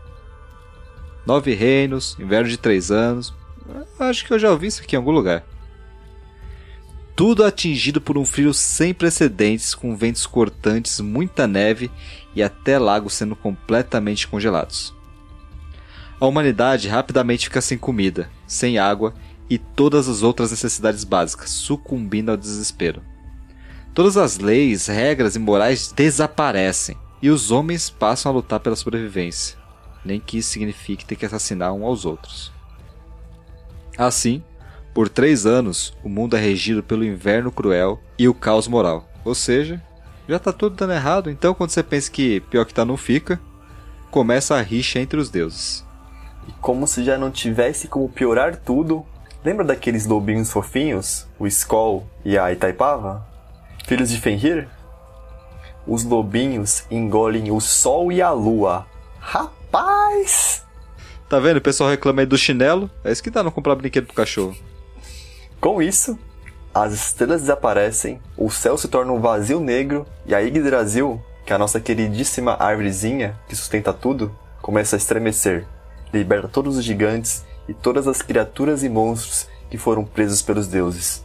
Nove 1.26 1.56
reinos, 1.56 2.16
inverno 2.20 2.48
de 2.48 2.58
três 2.58 2.92
anos, 2.92 3.34
Acho 4.00 4.24
que 4.24 4.32
eu 4.32 4.38
já 4.38 4.52
ouvi 4.52 4.68
isso 4.68 4.84
aqui 4.84 4.96
em 4.96 4.98
algum 4.98 5.10
lugar. 5.10 5.44
Tudo 7.16 7.44
atingido 7.44 8.00
por 8.00 8.16
um 8.16 8.24
frio 8.24 8.54
sem 8.54 8.94
precedentes, 8.94 9.74
com 9.74 9.98
ventos 9.98 10.28
cortantes, 10.28 11.00
muita 11.00 11.48
neve 11.48 11.90
e 12.36 12.44
até 12.44 12.78
lagos 12.78 13.16
sendo 13.16 13.36
completamente 13.36 14.28
congelados. 14.28 14.94
A 16.20 16.28
humanidade 16.28 16.88
rapidamente 16.88 17.46
fica 17.46 17.62
sem 17.62 17.80
comida, 17.80 18.30
sem 18.46 18.78
água 18.78 19.16
e 19.50 19.58
todas 19.58 20.08
as 20.08 20.22
outras 20.22 20.52
necessidades 20.52 21.04
básicas, 21.04 21.50
sucumbindo 21.50 22.30
ao 22.30 22.38
desespero. 22.38 23.02
Todas 23.94 24.18
as 24.18 24.38
leis, 24.38 24.88
regras 24.88 25.36
e 25.36 25.40
morais 25.40 25.92
desaparecem 25.92 26.96
e 27.22 27.30
os 27.30 27.52
homens 27.52 27.90
passam 27.90 28.32
a 28.32 28.36
lutar 28.36 28.60
pela 28.60 28.76
sobrevivência, 28.76 29.58
nem 30.06 30.20
que 30.20 30.38
isso 30.38 30.52
signifique 30.52 31.06
ter 31.06 31.16
que 31.16 31.26
assassinar 31.26 31.74
um 31.74 31.86
aos 31.86 32.06
outros. 32.06 32.52
Assim, 33.98 34.44
por 34.94 35.10
três 35.10 35.46
anos, 35.46 35.94
o 36.04 36.10
mundo 36.10 36.38
é 36.38 36.40
regido 36.40 36.82
pelo 36.82 37.04
inverno 37.04 37.52
cruel 37.52 38.00
e 38.18 38.28
o 38.28 38.34
caos 38.34 38.68
moral. 38.68 39.08
Ou 39.26 39.36
seja, 39.36 39.82
já 40.28 40.40
tá 40.40 40.54
tudo 40.54 40.76
dando 40.76 40.94
errado, 40.94 41.30
então 41.30 41.54
quando 41.54 41.72
você 41.72 41.84
pensa 41.84 42.10
que 42.10 42.40
pior 42.40 42.66
que 42.66 42.74
tá 42.74 42.86
não 42.86 42.96
fica, 42.96 43.40
começa 44.10 44.56
a 44.56 44.62
rixa 44.62 45.00
entre 45.00 45.20
os 45.20 45.30
deuses. 45.30 45.86
E 46.48 46.52
como 46.62 46.88
se 46.88 47.04
já 47.04 47.18
não 47.18 47.30
tivesse 47.30 47.88
como 47.88 48.10
piorar 48.10 48.56
tudo, 48.56 49.06
lembra 49.44 49.66
daqueles 49.66 50.06
lobinhos 50.06 50.52
fofinhos, 50.52 51.28
o 51.38 51.48
Skoll 51.48 52.08
e 52.24 52.38
a 52.38 52.52
Itaipava? 52.52 53.26
Filhos 53.86 54.10
de 54.10 54.20
Fenrir? 54.20 54.68
Os 55.88 56.04
lobinhos 56.04 56.86
engolem 56.92 57.52
o 57.52 57.60
sol 57.60 58.12
e 58.12 58.22
a 58.22 58.32
lua. 58.32 58.86
Rapaz! 59.20 60.64
Tá 61.28 61.40
vendo? 61.40 61.58
O 61.58 61.62
pessoal 61.62 61.90
reclama 61.90 62.22
aí 62.22 62.26
do 62.26 62.38
chinelo. 62.38 62.90
É 63.04 63.12
isso 63.12 63.24
que 63.24 63.30
dá 63.30 63.44
não 63.44 63.52
comprar 63.52 63.76
brinquedo 63.76 64.06
pro 64.06 64.16
cachorro. 64.16 64.56
Com 65.60 65.82
isso, 65.82 66.18
as 66.74 66.94
estrelas 66.94 67.42
desaparecem, 67.42 68.22
o 68.38 68.50
céu 68.50 68.78
se 68.78 68.88
torna 68.88 69.12
um 69.12 69.20
vazio 69.20 69.60
negro 69.60 70.06
e 70.26 70.36
a 70.36 70.40
Yggdrasil, 70.40 71.22
que 71.46 71.52
é 71.52 71.56
a 71.56 71.60
nossa 71.60 71.80
queridíssima 71.80 72.56
árvorezinha 72.60 73.36
que 73.48 73.56
sustenta 73.56 73.92
tudo, 73.92 74.34
começa 74.62 74.96
a 74.96 74.98
estremecer, 74.98 75.66
liberta 76.14 76.48
todos 76.48 76.78
os 76.78 76.84
gigantes 76.84 77.44
e 77.70 77.74
todas 77.76 78.08
as 78.08 78.22
criaturas 78.24 78.84
e 78.84 78.90
monstros 78.90 79.48
que 79.70 79.78
foram 79.78 80.04
presos 80.04 80.42
pelos 80.42 80.68
deuses. 80.68 81.24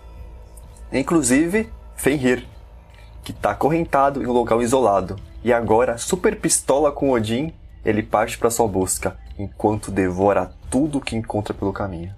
Inclusive 0.92 1.70
Fenrir, 1.96 2.46
que 3.24 3.32
está 3.32 3.52
acorrentado 3.52 4.22
em 4.22 4.26
um 4.26 4.32
local 4.32 4.62
isolado, 4.62 5.16
e 5.42 5.52
agora, 5.52 5.96
super 5.96 6.38
pistola 6.38 6.92
com 6.92 7.10
Odin, 7.10 7.52
ele 7.84 8.02
parte 8.02 8.36
para 8.36 8.50
sua 8.50 8.68
busca, 8.68 9.16
enquanto 9.38 9.90
devora 9.90 10.52
tudo 10.70 11.00
que 11.00 11.16
encontra 11.16 11.54
pelo 11.54 11.72
caminho. 11.72 12.14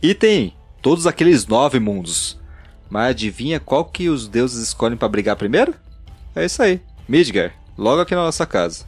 E 0.00 0.14
tem 0.14 0.54
todos 0.80 1.06
aqueles 1.06 1.46
nove 1.46 1.80
mundos. 1.80 2.40
Mas 2.88 3.10
adivinha 3.10 3.58
qual 3.58 3.84
que 3.84 4.08
os 4.08 4.28
deuses 4.28 4.62
escolhem 4.62 4.96
para 4.96 5.08
brigar 5.08 5.36
primeiro? 5.36 5.74
É 6.34 6.44
isso 6.44 6.62
aí, 6.62 6.80
Midgar, 7.08 7.52
logo 7.76 8.00
aqui 8.00 8.14
na 8.14 8.24
nossa 8.24 8.46
casa. 8.46 8.84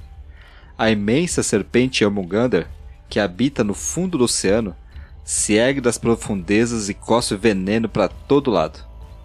A 0.76 0.90
imensa 0.90 1.42
serpente 1.42 2.00
Jormungandr, 2.00 2.66
que 3.14 3.20
habita 3.20 3.62
no 3.62 3.74
fundo 3.74 4.18
do 4.18 4.24
oceano, 4.24 4.74
se 5.22 5.54
ergue 5.54 5.80
das 5.80 5.96
profundezas 5.96 6.88
e 6.88 6.94
cospe 6.94 7.36
veneno 7.36 7.88
para 7.88 8.08
todo 8.08 8.50
lado, 8.50 8.80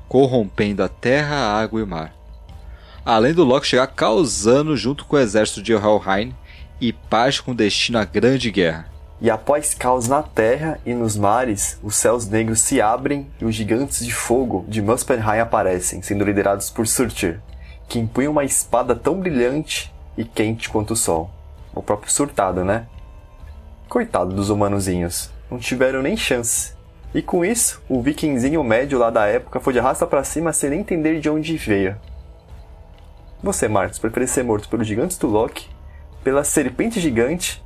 corrompendo 0.08 0.84
a 0.84 0.88
terra, 0.88 1.38
a 1.38 1.60
água 1.60 1.80
e 1.80 1.84
o 1.84 1.88
mar. 1.88 2.14
Além 3.04 3.34
do 3.34 3.44
Loki 3.44 3.66
chegar 3.66 3.88
causando 3.88 4.78
junto 4.78 5.06
com 5.06 5.16
o 5.16 5.20
exército 5.20 5.64
de 5.64 5.74
Helheim 5.74 6.36
e 6.80 6.94
parte 6.94 7.42
com 7.42 7.56
destino 7.56 7.98
à 7.98 8.06
Grande 8.06 8.52
Guerra. 8.52 8.86
E 9.20 9.28
após 9.28 9.74
caos 9.74 10.08
na 10.08 10.22
terra 10.22 10.80
e 10.86 10.94
nos 10.94 11.18
mares, 11.18 11.80
os 11.82 11.96
céus 11.96 12.28
negros 12.28 12.60
se 12.60 12.80
abrem 12.80 13.28
e 13.42 13.46
os 13.46 13.56
gigantes 13.56 14.06
de 14.06 14.14
fogo 14.14 14.66
de 14.68 14.84
Muspelheim 14.84 15.40
aparecem, 15.40 16.04
sendo 16.04 16.24
liderados 16.24 16.70
por 16.70 16.86
Surtur, 16.86 17.40
que 17.88 17.98
empunha 17.98 18.30
uma 18.30 18.44
espada 18.44 18.96
tão 18.96 19.20
brilhante 19.20 19.92
e 20.16 20.24
quente 20.24 20.70
quanto 20.70 20.94
o 20.94 20.96
sol. 20.96 21.32
O 21.74 21.82
próprio 21.82 22.12
Surtado, 22.12 22.64
né? 22.64 22.86
Coitado 23.90 24.34
dos 24.34 24.50
humanozinhos, 24.50 25.32
não 25.50 25.58
tiveram 25.58 26.02
nem 26.02 26.16
chance. 26.16 26.74
E 27.14 27.22
com 27.22 27.44
isso, 27.44 27.82
o 27.90 28.02
vikingzinho 28.02 28.64
médio 28.64 29.00
lá 29.00 29.10
da 29.10 29.26
época 29.26 29.60
foi 29.60 29.74
de 29.74 29.80
arrasta 29.80 30.06
para 30.06 30.24
cima 30.24 30.54
sem 30.54 30.70
nem 30.70 30.82
entender 30.82 31.20
de 31.20 31.30
onde 31.30 31.58
veio. 31.58 31.98
Você, 33.42 33.68
Marcos, 33.68 33.98
prefere 33.98 34.28
ser 34.28 34.44
morto 34.44 34.70
pelos 34.70 34.86
gigantes 34.86 35.18
do 35.18 35.28
Loki, 35.28 35.68
pela 36.24 36.44
serpente 36.44 37.00
gigante 37.00 37.64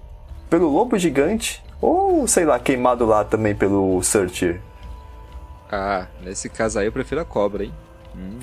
pelo 0.54 0.70
lobo 0.70 0.96
gigante 1.00 1.64
ou, 1.82 2.28
sei 2.28 2.46
lá, 2.46 2.60
queimado 2.60 3.08
lá 3.08 3.24
também 3.24 3.56
pelo 3.56 4.04
Surtur? 4.04 4.60
Ah, 5.72 6.06
nesse 6.22 6.48
caso 6.48 6.78
aí 6.78 6.86
eu 6.86 6.92
prefiro 6.92 7.22
a 7.22 7.26
cobra, 7.26 7.64
hein? 7.64 7.74
Hum. 8.16 8.40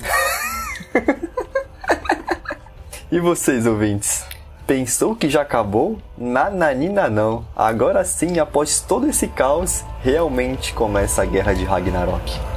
e 3.09 3.17
vocês, 3.21 3.65
ouvintes? 3.65 4.25
Pensou 4.71 5.13
que 5.13 5.29
já 5.29 5.41
acabou? 5.41 5.97
Nananina 6.17 7.09
não. 7.09 7.43
Agora 7.53 8.05
sim, 8.05 8.39
após 8.39 8.79
todo 8.79 9.05
esse 9.05 9.27
caos, 9.27 9.83
realmente 10.01 10.73
começa 10.73 11.21
a 11.21 11.25
guerra 11.25 11.53
de 11.53 11.65
Ragnarok. 11.65 12.50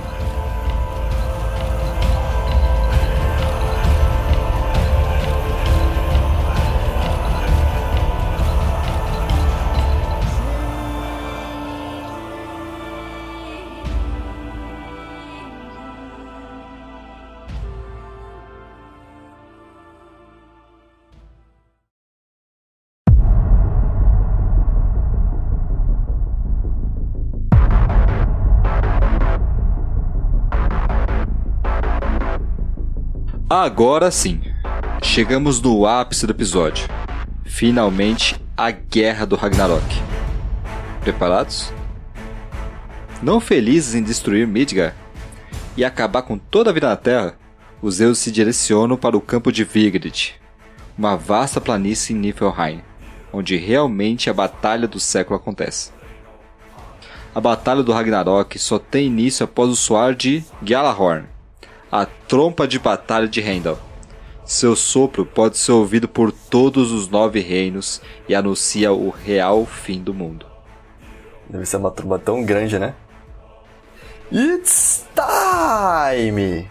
Agora 33.57 34.11
sim, 34.11 34.41
chegamos 35.01 35.63
no 35.63 35.87
ápice 35.87 36.27
do 36.27 36.33
episódio. 36.33 36.89
Finalmente, 37.45 38.35
a 38.57 38.73
guerra 38.73 39.25
do 39.25 39.37
Ragnarok. 39.37 39.87
Preparados? 41.03 41.73
Não 43.23 43.39
felizes 43.39 43.95
em 43.95 44.03
destruir 44.03 44.45
Midgard 44.45 44.93
e 45.77 45.85
acabar 45.85 46.23
com 46.23 46.37
toda 46.37 46.71
a 46.71 46.73
vida 46.73 46.89
na 46.89 46.97
Terra, 46.97 47.37
os 47.81 47.95
Zeus 47.95 48.19
se 48.19 48.33
direcionam 48.33 48.97
para 48.97 49.17
o 49.17 49.21
campo 49.21 49.53
de 49.53 49.63
Vigrid, 49.63 50.35
uma 50.99 51.17
vasta 51.17 51.61
planície 51.61 52.13
em 52.13 52.19
Niflheim, 52.19 52.83
onde 53.33 53.57
realmente 53.57 54.29
a 54.29 54.35
batalha 54.35 54.89
do 54.89 54.99
século 54.99 55.37
acontece. 55.37 55.93
A 57.33 57.41
batalha 57.41 57.85
do 57.85 57.93
Ragnarok 57.93 58.59
só 58.59 58.81
tem 58.81 59.07
início 59.07 59.45
após 59.45 59.71
o 59.71 59.77
soar 59.77 60.13
de 60.13 60.43
Gjallarhorn, 60.61 61.34
a 61.95 62.07
trompa 62.07 62.67
de 62.67 62.77
batalha 62.77 63.29
de 63.29 63.41
Heimdall. 63.41 63.79
Seu 64.45 64.75
sopro 64.75 65.25
pode 65.25 65.57
ser 65.57 65.71
ouvido 65.71 66.09
por 66.09 66.33
todos 66.33 66.91
os 66.91 67.07
nove 67.07 67.39
reinos 67.39 68.03
e 68.29 68.35
anuncia 68.35 68.93
o 68.93 69.11
real 69.11 69.65
fim 69.65 70.03
do 70.03 70.13
mundo. 70.13 70.45
Deve 71.49 71.65
ser 71.65 71.77
uma 71.77 71.93
tromba 71.93 72.19
tão 72.19 72.45
grande, 72.45 72.81
né? 72.81 72.97
It's 74.33 75.07
time! 75.15 76.69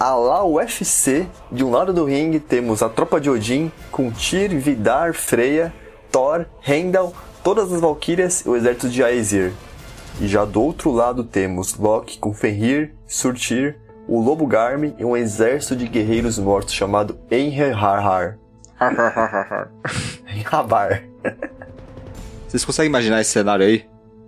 A 0.00 0.14
lá 0.14 0.42
UFC, 0.42 1.26
de 1.52 1.62
um 1.62 1.70
lado 1.70 1.92
do 1.92 2.06
ringue 2.06 2.40
temos 2.40 2.82
a 2.82 2.88
tropa 2.88 3.20
de 3.20 3.28
Odin 3.28 3.70
com 3.90 4.10
Tyr, 4.10 4.58
Vidar, 4.58 5.12
Freya, 5.12 5.70
Thor, 6.10 6.46
Heimdall, 6.66 7.14
todas 7.44 7.70
as 7.70 7.82
Valkyrias 7.82 8.40
e 8.40 8.48
o 8.48 8.56
exército 8.56 8.88
de 8.88 9.02
Aesir. 9.02 9.52
E 10.18 10.26
já 10.26 10.46
do 10.46 10.62
outro 10.62 10.90
lado 10.92 11.24
temos 11.24 11.76
Loki 11.76 12.18
com 12.18 12.32
Fenrir, 12.32 12.94
Surtir, 13.06 13.84
o 14.08 14.20
Lobo 14.20 14.46
Garmin 14.46 14.94
e 14.98 15.04
um 15.04 15.16
exército 15.16 15.76
de 15.76 15.88
guerreiros 15.88 16.38
mortos 16.38 16.74
chamado 16.74 17.18
Enherhar. 17.30 18.38
Rabar. 20.44 21.02
Vocês 22.46 22.64
conseguem 22.64 22.88
imaginar 22.88 23.20
esse 23.20 23.32
cenário 23.32 23.66
aí? 23.66 23.84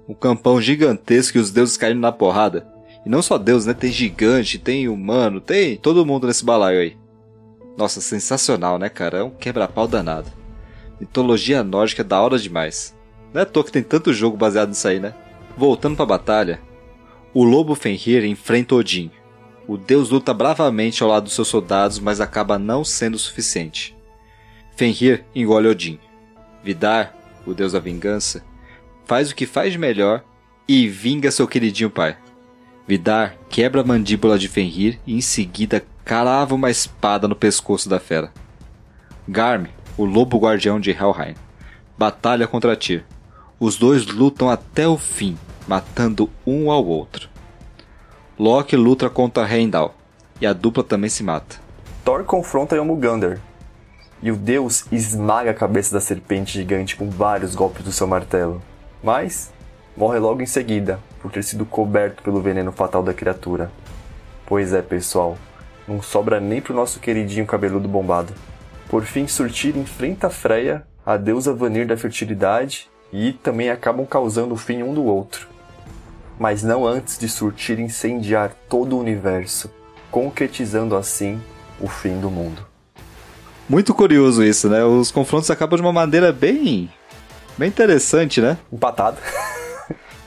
Um 0.09 0.15
campão 0.15 0.61
gigantesco 0.61 1.39
e 1.39 1.41
os 1.41 1.51
deuses 1.51 1.77
caindo 1.77 2.01
na 2.01 2.11
porrada. 2.11 2.67
E 3.07 3.09
não 3.09 3.23
só 3.23 3.39
Deus, 3.39 3.67
né? 3.67 3.75
Tem 3.75 3.93
gigante, 3.93 4.59
tem 4.59 4.89
humano, 4.89 5.41
tem 5.41 5.77
todo 5.77 6.05
mundo 6.05 6.27
nesse 6.27 6.45
balaio 6.45 6.81
aí. 6.81 6.97
Nossa, 7.77 8.01
sensacional, 8.01 8.79
né, 8.79 8.89
cara? 8.89 9.19
É 9.19 9.23
um 9.23 9.31
quebra-pau 9.31 9.87
danado. 9.87 10.27
Mitologia 10.99 11.63
nórdica 11.63 12.03
é 12.03 12.05
da 12.05 12.21
hora 12.21 12.39
demais. 12.39 12.97
Não 13.33 13.41
é 13.41 13.45
à 13.45 13.47
toa 13.47 13.63
que 13.63 13.71
tem 13.71 13.83
tanto 13.83 14.13
jogo 14.13 14.37
baseado 14.37 14.71
nisso 14.71 14.89
aí, 14.89 14.99
né? 14.99 15.15
Voltando 15.57 15.95
pra 15.95 16.07
batalha, 16.07 16.61
o 17.33 17.45
lobo 17.45 17.75
Fenrir 17.75 18.25
enfrenta 18.25 18.75
Odin, 18.75 19.11
o 19.69 19.77
deus 19.77 20.09
luta 20.09 20.33
bravamente 20.33 21.03
ao 21.03 21.11
lado 21.11 21.25
dos 21.25 21.35
seus 21.35 21.47
soldados, 21.47 21.99
mas 21.99 22.23
acaba 22.23 22.59
não 22.59 22.83
sendo 22.83 23.19
suficiente. 23.19 23.95
Fenrir 24.75 25.27
engole 25.35 25.69
Odin. 25.69 26.01
Vidar, 26.65 27.15
o 27.47 27.53
deus 27.53 27.73
da 27.73 27.79
vingança, 27.79 28.43
faz 29.05 29.31
o 29.31 29.35
que 29.35 29.45
faz 29.45 29.73
de 29.73 29.79
melhor 29.79 30.25
e 30.67 30.89
vinga 30.89 31.31
seu 31.31 31.47
queridinho 31.47 31.91
pai. 31.91 32.17
Vidar 32.87 33.37
quebra 33.51 33.83
a 33.83 33.85
mandíbula 33.85 34.39
de 34.39 34.49
Fenrir 34.49 34.99
e 35.07 35.15
em 35.15 35.21
seguida 35.21 35.85
crava 36.03 36.55
uma 36.55 36.71
espada 36.71 37.29
no 37.29 37.37
pescoço 37.37 37.91
da 37.91 38.01
fera. 38.01 38.33
Garm, 39.29 39.67
o 39.99 40.07
lobo 40.07 40.39
guardião 40.39 40.81
de 40.81 40.91
Helheim, 40.91 41.35
batalha 41.99 42.47
contra 42.47 42.75
Tyr. 42.75 43.05
Os 43.61 43.77
dois 43.77 44.07
lutam 44.07 44.49
até 44.49 44.89
o 44.89 44.97
fim, 44.97 45.37
matando 45.67 46.31
um 46.47 46.71
ao 46.71 46.87
outro. 46.87 47.29
Loki 48.41 48.77
luta 48.77 49.11
contra 49.11 49.53
Heimdall 49.53 49.93
e 50.41 50.47
a 50.47 50.53
dupla 50.53 50.85
também 50.85 51.11
se 51.11 51.25
mata. 51.25 51.57
Thor 52.05 52.23
confronta 52.23 52.77
Yomugander 52.77 53.41
e 54.23 54.31
o 54.31 54.37
deus 54.37 54.85
esmaga 54.93 55.51
a 55.51 55.55
cabeça 55.55 55.93
da 55.93 56.01
serpente 56.01 56.53
gigante 56.53 56.95
com 56.95 57.11
vários 57.11 57.57
golpes 57.57 57.83
do 57.83 57.91
seu 57.91 58.07
martelo. 58.07 58.63
Mas 59.03 59.53
morre 59.97 60.21
logo 60.21 60.41
em 60.41 60.47
seguida, 60.47 61.01
por 61.21 61.33
ter 61.33 61.43
sido 61.43 61.67
coberto 61.67 62.23
pelo 62.23 62.41
veneno 62.41 62.71
fatal 62.71 63.03
da 63.03 63.13
criatura. 63.13 63.73
Pois 64.47 64.73
é, 64.73 64.83
pessoal, 64.83 65.37
não 65.89 66.01
sobra 66.01 66.39
nem 66.39 66.61
pro 66.61 66.73
nosso 66.73 67.01
queridinho 67.01 67.45
cabeludo 67.45 67.89
bombado. 67.89 68.33
Por 68.89 69.03
fim, 69.03 69.27
Surtir 69.27 69.77
enfrenta 69.77 70.31
Freya, 70.31 70.87
a 71.05 71.17
deusa 71.17 71.53
Vanir 71.53 71.89
da 71.89 71.97
fertilidade, 71.97 72.89
e 73.13 73.33
também 73.33 73.69
acabam 73.69 74.07
causando 74.07 74.55
o 74.55 74.57
fim 74.57 74.81
um 74.85 74.95
do 74.95 75.05
outro. 75.05 75.58
Mas 76.39 76.63
não 76.63 76.87
antes 76.87 77.19
de 77.19 77.29
Surtir 77.29 77.79
incendiar 77.81 78.55
todo 78.69 78.97
o 78.97 79.01
universo, 79.01 79.71
concretizando 80.11 80.97
assim 80.97 81.41
o 81.81 81.89
fim 81.89 82.21
do 82.21 82.31
mundo. 82.31 82.67
Muito 83.69 83.93
curioso 83.93 84.43
isso, 84.43 84.69
né? 84.69 84.83
Os 84.85 85.11
confrontos 85.11 85.51
acabam 85.51 85.77
de 85.77 85.83
uma 85.83 85.93
maneira 85.93 86.33
bem. 86.33 86.91
bem 87.57 87.69
interessante, 87.69 88.41
né? 88.41 88.57
Empatado. 88.73 89.19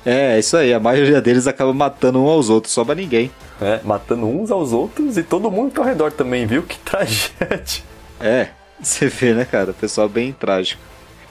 É, 0.06 0.36
é 0.36 0.40
isso 0.40 0.56
aí. 0.58 0.74
A 0.74 0.80
maioria 0.80 1.22
deles 1.22 1.48
acaba 1.48 1.74
matando 1.74 2.22
um 2.22 2.28
aos 2.28 2.50
outros, 2.50 2.74
sobra 2.74 2.94
ninguém. 2.94 3.32
É, 3.60 3.80
matando 3.84 4.28
uns 4.28 4.52
aos 4.52 4.74
outros 4.74 5.18
e 5.18 5.24
todo 5.24 5.50
mundo 5.50 5.80
ao 5.80 5.86
redor 5.86 6.12
também, 6.12 6.46
viu? 6.46 6.62
Que 6.62 6.78
tragédia. 6.86 7.84
É, 8.20 8.50
você 8.80 9.08
vê, 9.08 9.34
né, 9.34 9.46
cara? 9.46 9.72
O 9.72 9.74
pessoal 9.74 10.08
bem 10.08 10.32
trágico. 10.34 10.82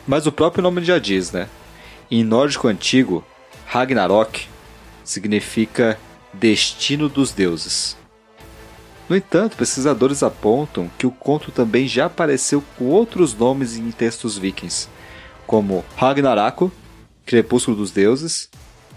Mas 0.06 0.26
o 0.26 0.32
próprio 0.32 0.62
nome 0.62 0.82
já 0.82 0.98
diz, 0.98 1.30
né? 1.30 1.46
Em 2.10 2.24
nórdico 2.24 2.66
antigo, 2.66 3.24
Ragnarok 3.66 4.48
significa 5.04 5.98
destino 6.32 7.08
dos 7.08 7.32
deuses. 7.32 7.96
No 9.08 9.16
entanto, 9.16 9.56
pesquisadores 9.56 10.22
apontam 10.22 10.88
que 10.96 11.04
o 11.06 11.10
conto 11.10 11.50
também 11.50 11.88
já 11.88 12.06
apareceu 12.06 12.62
com 12.78 12.84
outros 12.86 13.34
nomes 13.34 13.76
em 13.76 13.90
textos 13.90 14.38
vikings, 14.38 14.88
como 15.46 15.84
Ragnarako, 15.96 16.70
Crepúsculo 17.26 17.76
dos 17.76 17.90
Deuses, 17.90 18.48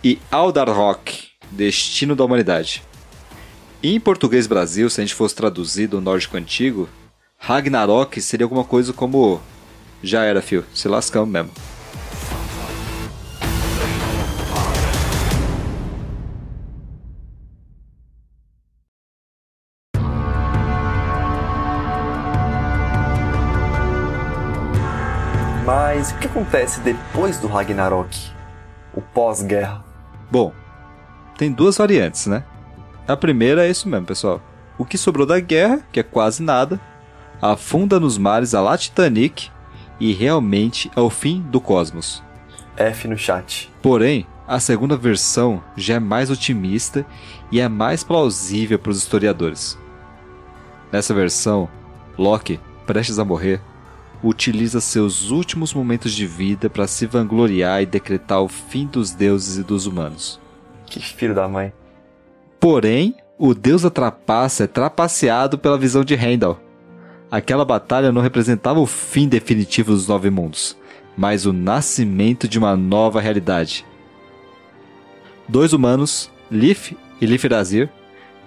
e 0.04 0.20
Aldarrock, 0.30 1.30
Destino 1.50 2.16
da 2.16 2.26
Humanidade. 2.26 2.84
em 3.82 4.00
português 4.00 4.46
Brasil, 4.46 4.90
se 4.90 5.02
a 5.02 5.04
gente 5.04 5.16
fosse 5.16 5.34
traduzir 5.34 5.88
do 5.88 6.00
nórdico 6.00 6.38
antigo, 6.38 6.88
Ragnarok 7.40 8.22
seria 8.22 8.46
alguma 8.46 8.64
coisa 8.64 8.94
como 8.94 9.42
já 10.04 10.24
era, 10.24 10.42
fio, 10.42 10.64
se 10.74 10.88
lascamos 10.88 11.30
mesmo. 11.30 11.52
Mas 26.04 26.12
o 26.12 26.18
que 26.18 26.28
acontece 26.28 26.82
depois 26.82 27.38
do 27.38 27.48
Ragnarok? 27.48 28.30
O 28.94 29.00
pós-guerra? 29.00 29.86
Bom, 30.30 30.52
tem 31.38 31.50
duas 31.50 31.78
variantes, 31.78 32.28
né? 32.28 32.44
A 33.08 33.16
primeira 33.16 33.66
é 33.66 33.70
isso 33.70 33.88
mesmo, 33.88 34.06
pessoal. 34.06 34.42
O 34.78 34.84
que 34.84 34.98
sobrou 34.98 35.26
da 35.26 35.40
guerra, 35.40 35.80
que 35.94 36.02
é 36.02 36.04
quase 36.04 36.44
nada, 36.44 36.78
afunda 37.42 38.02
nos 38.02 38.18
mares 38.18 38.54
a 38.54 38.78
Titanic 38.78 39.50
e 39.98 40.12
realmente 40.12 40.92
é 40.94 41.00
o 41.00 41.10
fim 41.10 41.40
do 41.40 41.62
cosmos. 41.62 42.22
F 42.76 43.08
no 43.08 43.18
chat. 43.18 43.72
Porém, 43.82 44.28
a 44.46 44.60
segunda 44.60 44.98
versão 44.98 45.64
já 45.74 45.94
é 45.94 46.00
mais 46.00 46.30
otimista 46.30 47.06
e 47.50 47.62
é 47.62 47.70
mais 47.70 48.04
plausível 48.04 48.78
para 48.78 48.92
os 48.92 48.98
historiadores. 48.98 49.80
Nessa 50.92 51.14
versão, 51.14 51.70
Loki, 52.18 52.60
prestes 52.86 53.20
a 53.20 53.24
morrer, 53.24 53.62
utiliza 54.24 54.80
seus 54.80 55.30
últimos 55.30 55.74
momentos 55.74 56.14
de 56.14 56.26
vida 56.26 56.70
para 56.70 56.88
se 56.88 57.06
vangloriar 57.06 57.82
e 57.82 57.86
decretar 57.86 58.42
o 58.42 58.48
fim 58.48 58.86
dos 58.86 59.12
deuses 59.12 59.58
e 59.58 59.64
dos 59.64 59.86
humanos. 59.86 60.40
Que 60.86 61.00
filho 61.00 61.36
da 61.36 61.48
mãe. 61.48 61.74
Porém, 62.60 63.16
o 63.38 63.54
deus 63.54 63.82
da 63.82 63.90
trapaça 63.90 64.64
é 64.64 64.68
trapaceado 64.68 65.58
pela 65.58 65.78
visão 65.78 66.04
de 66.04 66.14
Heimdall. 66.14 66.60
Aquela 67.30 67.66
batalha 67.66 68.12
não 68.12 68.22
representava 68.22 68.80
o 68.80 68.86
fim 68.86 69.28
definitivo 69.28 69.92
dos 69.92 70.08
Nove 70.08 70.30
Mundos, 70.30 70.78
mas 71.18 71.46
o 71.46 71.52
nascimento 71.52 72.48
de 72.48 72.58
uma 72.58 72.78
nova 72.78 73.20
realidade. 73.20 73.86
Dois 75.48 75.74
humanos, 75.74 76.32
Lif 76.50 76.96
e 77.20 77.26
Lifrazir, 77.26 77.90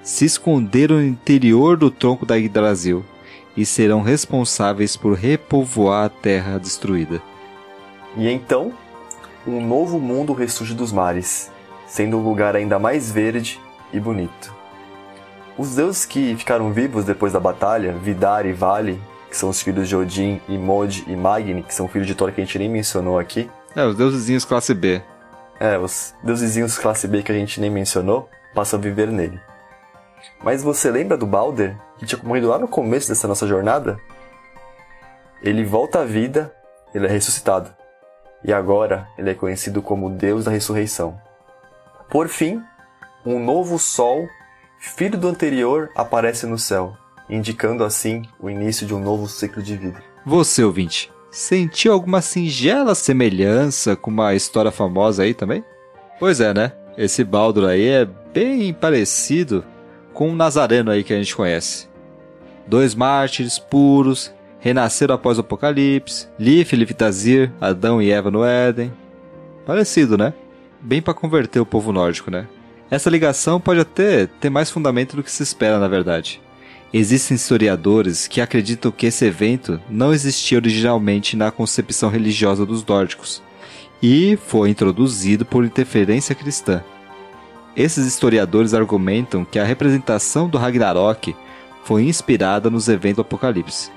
se 0.03 0.25
esconderam 0.25 0.97
no 0.97 1.05
interior 1.05 1.77
do 1.77 1.91
tronco 1.91 2.25
da 2.25 2.37
Yggdrasil 2.39 3.05
e 3.57 3.65
serão 3.65 4.03
responsáveis 4.03 4.97
por 4.97 5.15
repovoar 5.15 6.07
a 6.07 6.09
terra 6.09 6.59
destruída. 6.59 7.23
E 8.17 8.29
então, 8.29 8.73
um 9.47 9.65
novo 9.65 9.99
mundo 9.99 10.33
ressurge 10.33 10.75
dos 10.75 10.93
mares, 10.93 11.51
sendo 11.87 12.19
um 12.19 12.23
lugar 12.23 12.57
ainda 12.57 12.79
mais 12.79 13.11
verde 13.11 13.61
e 13.93 14.01
bonito. 14.01 14.55
Os 15.57 15.75
deuses 15.75 16.05
que 16.05 16.37
ficaram 16.37 16.73
vivos 16.73 17.05
depois 17.05 17.33
da 17.33 17.41
batalha, 17.41 17.93
Vidar 17.93 18.45
e 18.45 18.53
Vale, 18.53 19.01
que 19.31 19.37
são 19.37 19.49
os 19.49 19.63
filhos 19.63 19.89
de 19.89 19.97
Odin, 19.97 20.41
e 20.49 20.59
Mod 20.59 21.05
e 21.07 21.17
Magni, 21.17 21.63
que 21.63 21.75
são 21.75 21.89
filhos 21.89 22.07
de 22.07 22.15
Thor 22.15 22.31
que 22.33 22.41
a 22.41 22.45
gente 22.45 22.59
nem 22.59 22.69
mencionou 22.69 23.19
aqui. 23.19 23.49
É, 23.75 23.85
os 23.85 23.97
deusezinhos 23.97 24.45
classe 24.45 24.75
B. 24.75 25.03
É, 25.59 25.79
os 25.79 26.15
deusezinhos 26.23 26.79
classe 26.79 27.09
B 27.09 27.23
que 27.23 27.33
a 27.33 27.35
gente 27.35 27.61
nem 27.61 27.71
mencionou, 27.71 28.29
passam 28.55 28.79
a 28.79 28.83
viver 28.83 29.09
nele. 29.09 29.41
Mas 30.43 30.63
você 30.63 30.91
lembra 30.91 31.17
do 31.17 31.27
Balder, 31.27 31.77
que 31.99 32.07
tinha 32.07 32.21
morrido 32.23 32.49
lá 32.49 32.59
no 32.59 32.69
começo 32.69 33.09
dessa 33.09 33.29
nossa 33.29 33.47
jornada? 33.47 33.99
Ele 35.43 35.65
volta 35.65 36.01
à 36.01 36.05
vida, 36.05 36.55
ele 36.95 37.07
é 37.07 37.11
ressuscitado. 37.11 37.71
E 38.45 38.53
agora 38.53 39.09
ele 39.19 39.31
é 39.31 39.35
conhecido 39.35 39.83
como 39.83 40.11
Deus 40.11 40.45
da 40.45 40.51
ressurreição. 40.51 41.21
Por 42.09 42.29
fim, 42.29 42.63
um 43.25 43.43
novo 43.43 43.79
sol, 43.79 44.29
filho 44.79 45.19
do 45.19 45.29
anterior, 45.29 45.91
aparece 45.97 46.47
no 46.47 46.59
céu, 46.59 46.97
indicando 47.29 47.85
assim 47.85 48.23
o 48.39 48.49
início 48.49 48.87
de 48.87 48.95
um 48.95 49.01
novo 49.01 49.29
ciclo 49.29 49.63
de 49.63 49.77
vida. 49.77 50.03
Você, 50.25 50.63
ouvinte, 50.63 51.13
sentiu 51.31 51.93
alguma 51.93 52.21
singela 52.21 52.95
semelhança 52.95 53.97
com 53.97 54.11
uma 54.11 54.35
história 54.35 54.71
famosa 54.71 55.23
aí 55.23 55.35
também? 55.35 55.65
Pois 56.19 56.41
é, 56.41 56.55
né? 56.55 56.73
Esse 56.97 57.23
Baldur 57.25 57.69
aí 57.69 57.89
é 57.89 58.05
bem 58.05 58.73
parecido 58.73 59.65
com 60.15 60.31
um 60.31 60.35
Nazareno 60.35 60.91
aí 60.91 61.05
que 61.05 61.13
a 61.13 61.19
gente 61.19 61.37
conhece. 61.37 61.86
Dois 62.67 62.95
mártires 62.95 63.59
puros, 63.59 64.33
renasceram 64.59 65.15
após 65.15 65.39
o 65.39 65.43
apocalipse, 65.43 66.27
Lif 66.39 66.75
Liftazir, 66.75 67.53
Adão 67.61 68.03
e 68.03 68.11
Eva 68.11 68.31
no 68.31 68.45
Éden. 68.45 68.93
Parecido, 69.65 70.19
né? 70.19 70.35
Bem 70.81 71.01
para 71.01 71.15
converter 71.15 71.61
o 71.61 71.67
povo 71.67 71.93
nórdico, 71.93 72.31
né? 72.31 72.47
Essa 72.91 73.11
ligação 73.11 73.61
pode 73.61 73.81
até 73.81 74.27
ter 74.27 74.51
mais 74.51 74.71
fundamento 74.71 75.17
do 75.17 75.23
que 75.23 75.31
se 75.31 75.43
espera, 75.43 75.79
na 75.79 75.89
verdade. 75.89 76.41
Existem 76.93 77.35
historiadores 77.35 78.29
que 78.29 78.41
acreditam 78.41 78.93
que 78.93 79.07
esse 79.07 79.25
evento 79.25 79.81
não 79.91 80.15
existia 80.15 80.59
originalmente 80.59 81.37
na 81.37 81.51
concepção 81.51 82.09
religiosa 82.09 82.65
dos 82.65 82.85
nórdicos 82.85 83.43
e 84.03 84.39
foi 84.47 84.71
introduzido 84.71 85.45
por 85.45 85.65
interferência 85.65 86.35
cristã. 86.35 86.83
Esses 87.77 88.07
historiadores 88.07 88.73
argumentam 88.73 89.45
que 89.45 89.59
a 89.59 89.65
representação 89.65 90.49
do 90.49 90.59
Ragnarok 90.59 91.35
foi 91.87 92.03
inspirada 92.03 92.69
nos 92.69 92.89
eventos 92.89 93.19
do 93.19 93.23
Apocalipse. 93.23 93.93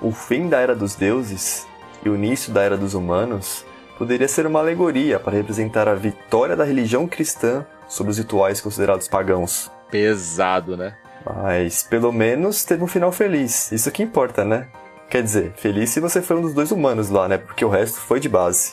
O 0.00 0.10
fim 0.12 0.48
da 0.48 0.58
Era 0.58 0.74
dos 0.74 0.94
Deuses 0.94 1.66
e 2.02 2.08
o 2.08 2.14
início 2.14 2.50
da 2.50 2.62
Era 2.62 2.74
dos 2.74 2.94
Humanos 2.94 3.66
poderia 3.98 4.26
ser 4.26 4.46
uma 4.46 4.60
alegoria 4.60 5.20
para 5.20 5.36
representar 5.36 5.86
a 5.88 5.94
vitória 5.94 6.56
da 6.56 6.64
religião 6.64 7.06
cristã 7.06 7.66
sobre 7.86 8.12
os 8.12 8.16
rituais 8.16 8.62
considerados 8.62 9.08
pagãos. 9.08 9.70
Pesado, 9.90 10.74
né? 10.74 10.96
Mas 11.26 11.82
pelo 11.82 12.10
menos 12.10 12.64
teve 12.64 12.82
um 12.82 12.86
final 12.86 13.12
feliz. 13.12 13.70
Isso 13.70 13.92
que 13.92 14.02
importa, 14.02 14.42
né? 14.42 14.68
Quer 15.10 15.22
dizer, 15.22 15.52
feliz 15.56 15.90
se 15.90 16.00
você 16.00 16.22
foi 16.22 16.38
um 16.38 16.42
dos 16.42 16.54
dois 16.54 16.72
humanos 16.72 17.10
lá, 17.10 17.28
né? 17.28 17.36
Porque 17.36 17.62
o 17.62 17.68
resto 17.68 18.00
foi 18.00 18.20
de 18.20 18.28
base. 18.30 18.72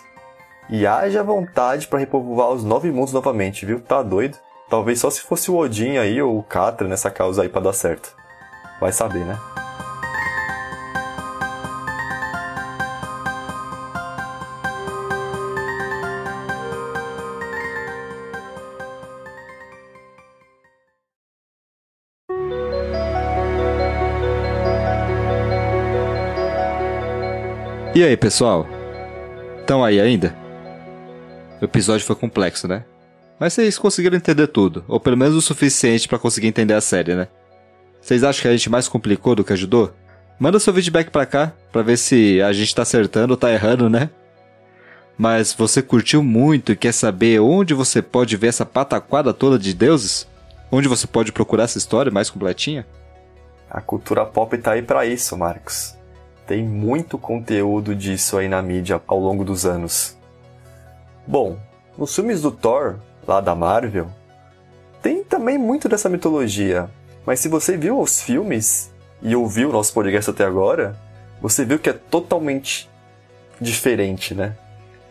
E 0.70 0.88
haja 0.88 1.22
vontade 1.24 1.88
para 1.88 2.00
repovoar 2.00 2.52
os 2.52 2.64
nove 2.64 2.90
mundos 2.90 3.12
novamente, 3.12 3.66
viu? 3.66 3.82
Tá 3.82 4.02
doido? 4.02 4.38
Talvez 4.70 5.00
só 5.00 5.10
se 5.10 5.20
fosse 5.20 5.52
o 5.52 5.58
Odin 5.58 5.98
aí 5.98 6.22
ou 6.22 6.40
o 6.40 6.44
Catra 6.44 6.88
nessa 6.88 7.12
causa 7.12 7.42
aí 7.42 7.50
para 7.50 7.64
dar 7.64 7.74
certo. 7.74 8.18
Vai 8.80 8.92
saber, 8.92 9.26
né? 9.26 9.38
E 28.00 28.04
aí, 28.04 28.16
pessoal? 28.16 28.66
Estão 29.60 29.84
aí 29.84 30.00
ainda? 30.00 30.34
O 31.62 31.66
episódio 31.66 32.06
foi 32.06 32.16
complexo, 32.16 32.66
né? 32.66 32.86
Mas 33.38 33.52
vocês 33.52 33.78
conseguiram 33.78 34.16
entender 34.16 34.48
tudo, 34.48 34.86
ou 34.88 35.02
pelo 35.02 35.18
menos 35.18 35.36
o 35.36 35.42
suficiente 35.42 36.08
para 36.08 36.18
conseguir 36.18 36.48
entender 36.48 36.76
a 36.76 36.82
série, 36.82 37.14
né? 37.14 37.28
Vocês 38.10 38.24
acham 38.24 38.42
que 38.42 38.48
a 38.48 38.52
gente 38.54 38.72
mais 38.72 38.88
complicou 38.88 39.36
do 39.36 39.44
que 39.44 39.54
ajudou? 39.54 39.94
Manda 40.40 40.60
seu 40.60 40.74
feedback 40.74 41.12
pra 41.12 41.28
cá, 41.28 41.54
pra 41.72 41.84
ver 41.84 41.96
se 41.96 42.42
a 42.42 42.52
gente 42.52 42.74
tá 42.74 42.82
acertando 42.82 43.34
ou 43.34 43.38
tá 43.38 43.54
errando, 43.54 43.88
né? 43.88 44.10
Mas 45.16 45.54
você 45.54 45.80
curtiu 45.80 46.24
muito 46.24 46.72
e 46.72 46.76
quer 46.76 46.92
saber 46.92 47.40
onde 47.40 47.76
você 47.76 48.02
pode 48.02 48.36
ver 48.36 48.48
essa 48.48 48.66
pataquada 48.66 49.32
toda 49.32 49.60
de 49.60 49.76
deuses? 49.76 50.28
Onde 50.72 50.88
você 50.88 51.06
pode 51.06 51.32
procurar 51.32 51.66
essa 51.66 51.78
história 51.78 52.12
mais 52.12 52.32
completinha? 52.32 52.84
A 53.70 53.80
cultura 53.80 54.26
pop 54.26 54.58
tá 54.58 54.72
aí 54.72 54.82
para 54.82 55.06
isso, 55.06 55.38
Marcos. 55.38 55.96
Tem 56.48 56.64
muito 56.64 57.16
conteúdo 57.16 57.94
disso 57.94 58.40
aí 58.40 58.48
na 58.48 58.60
mídia 58.60 59.00
ao 59.06 59.20
longo 59.20 59.46
dos 59.46 59.68
anos. 59.68 60.18
Bom, 61.28 61.60
nos 61.96 62.16
filmes 62.16 62.42
do 62.42 62.50
Thor, 62.50 62.96
lá 63.28 63.40
da 63.40 63.54
Marvel, 63.54 64.10
tem 65.00 65.24
também 65.24 65.60
muito 65.60 65.88
dessa 65.88 66.10
mitologia. 66.10 66.90
Mas 67.30 67.42
se 67.42 67.48
você 67.48 67.78
viu 67.78 68.00
os 68.00 68.20
filmes 68.20 68.92
e 69.22 69.36
ouviu 69.36 69.70
o 69.70 69.72
nosso 69.72 69.94
podcast 69.94 70.32
até 70.32 70.44
agora, 70.44 70.98
você 71.40 71.64
viu 71.64 71.78
que 71.78 71.88
é 71.88 71.94
totalmente 71.94 72.90
diferente, 73.62 74.34
né? 74.34 74.58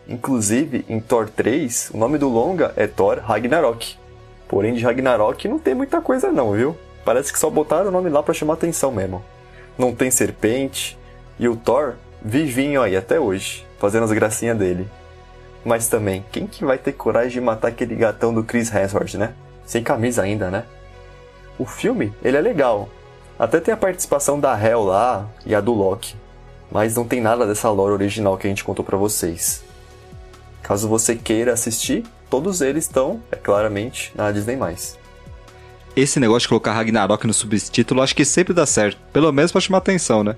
Inclusive, 0.05 0.83
em 0.89 0.99
Thor 0.99 1.29
3, 1.29 1.91
o 1.93 1.97
nome 1.97 2.17
do 2.17 2.27
longa 2.27 2.73
é 2.75 2.87
Thor 2.87 3.19
Ragnarok. 3.19 3.95
Porém, 4.49 4.73
de 4.73 4.83
Ragnarok 4.83 5.47
não 5.47 5.57
tem 5.57 5.73
muita 5.73 6.01
coisa 6.01 6.29
não, 6.29 6.51
viu? 6.51 6.75
Parece 7.05 7.31
que 7.31 7.39
só 7.39 7.49
botaram 7.49 7.87
o 7.87 7.91
nome 7.91 8.09
lá 8.09 8.21
para 8.21 8.33
chamar 8.33 8.55
atenção 8.55 8.91
mesmo. 8.91 9.23
Não 9.77 9.95
tem 9.95 10.11
serpente, 10.11 10.99
e 11.39 11.47
o 11.47 11.55
Thor 11.55 11.93
vivinho 12.21 12.81
aí 12.81 12.97
até 12.97 13.17
hoje, 13.17 13.65
fazendo 13.79 14.03
as 14.03 14.11
gracinhas 14.11 14.57
dele. 14.57 14.89
Mas 15.63 15.87
também, 15.87 16.25
quem 16.33 16.45
que 16.45 16.65
vai 16.65 16.77
ter 16.77 16.91
coragem 16.91 17.31
de 17.31 17.39
matar 17.39 17.69
aquele 17.69 17.95
gatão 17.95 18.33
do 18.33 18.43
Chris 18.43 18.69
Hemsworth, 18.75 19.13
né? 19.13 19.31
Sem 19.65 19.81
camisa 19.81 20.21
ainda, 20.21 20.51
né? 20.51 20.65
O 21.59 21.65
filme, 21.65 22.13
ele 22.23 22.37
é 22.37 22.41
legal. 22.41 22.87
Até 23.37 23.59
tem 23.59 23.73
a 23.73 23.77
participação 23.77 24.39
da 24.39 24.57
Hel 24.57 24.83
lá 24.83 25.27
e 25.45 25.53
a 25.53 25.59
do 25.59 25.73
Loki. 25.73 26.15
Mas 26.71 26.95
não 26.95 27.05
tem 27.05 27.19
nada 27.19 27.45
dessa 27.45 27.69
lore 27.69 27.91
original 27.91 28.37
que 28.37 28.47
a 28.47 28.49
gente 28.49 28.63
contou 28.63 28.85
para 28.85 28.97
vocês. 28.97 29.63
Caso 30.63 30.87
você 30.87 31.15
queira 31.15 31.51
assistir, 31.51 32.05
todos 32.29 32.61
eles 32.61 32.85
estão, 32.85 33.21
é 33.29 33.35
claramente, 33.35 34.13
na 34.15 34.31
Disney+. 34.31 34.57
Esse 35.95 36.19
negócio 36.19 36.41
de 36.41 36.49
colocar 36.49 36.71
Ragnarok 36.71 37.27
no 37.27 37.33
subtítulo 37.33 38.01
acho 38.01 38.15
que 38.15 38.23
sempre 38.23 38.53
dá 38.53 38.65
certo. 38.65 38.97
Pelo 39.11 39.31
menos 39.33 39.51
pra 39.51 39.59
chamar 39.59 39.79
atenção, 39.79 40.23
né? 40.23 40.35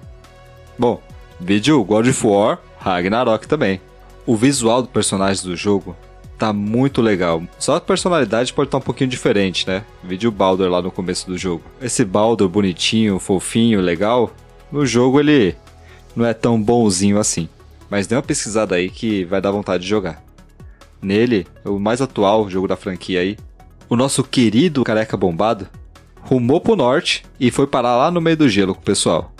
Bom, 0.78 1.00
vídeo 1.40 1.84
God 1.84 2.08
of 2.08 2.26
War, 2.26 2.60
Ragnarok 2.80 3.48
também. 3.48 3.80
O 4.26 4.36
visual 4.36 4.82
do 4.82 4.88
personagem 4.88 5.44
do 5.44 5.56
jogo 5.56 5.96
tá 6.42 6.52
muito 6.52 7.04
legal. 7.04 7.44
Só 7.60 7.76
a 7.76 7.80
personalidade 7.82 8.52
pode 8.52 8.68
estar 8.68 8.80
um 8.80 8.82
pouquinho 8.82 9.08
diferente, 9.08 9.68
né? 9.68 9.84
Vídeo 10.04 10.30
o 10.30 10.32
Baldur 10.32 10.72
lá 10.72 10.82
no 10.82 10.90
começo 10.90 11.28
do 11.28 11.38
jogo. 11.38 11.62
Esse 11.80 12.04
Baldur 12.04 12.50
bonitinho, 12.50 13.20
fofinho, 13.20 13.80
legal, 13.80 14.32
no 14.72 14.84
jogo 14.84 15.20
ele 15.20 15.56
não 16.16 16.26
é 16.26 16.34
tão 16.34 16.60
bonzinho 16.60 17.20
assim. 17.20 17.48
Mas 17.92 18.08
dê 18.08 18.16
uma 18.16 18.24
pesquisada 18.24 18.74
aí 18.74 18.90
que 18.90 19.24
vai 19.26 19.40
dar 19.40 19.52
vontade 19.52 19.84
de 19.84 19.90
jogar. 19.90 20.24
Nele, 21.00 21.46
o 21.64 21.78
mais 21.78 22.02
atual 22.02 22.50
jogo 22.50 22.68
da 22.68 22.76
franquia 22.76 23.20
aí, 23.20 23.38
o 23.88 23.96
nosso 23.96 24.24
querido 24.24 24.84
careca 24.84 25.16
bombado 25.16 25.68
rumou 26.22 26.60
pro 26.60 26.76
norte 26.76 27.24
e 27.40 27.52
foi 27.52 27.68
parar 27.68 27.98
lá 27.98 28.10
no 28.10 28.20
meio 28.20 28.38
do 28.38 28.50
gelo 28.50 28.74
com 28.74 28.82
o 28.82 28.84
pessoal. 28.86 29.32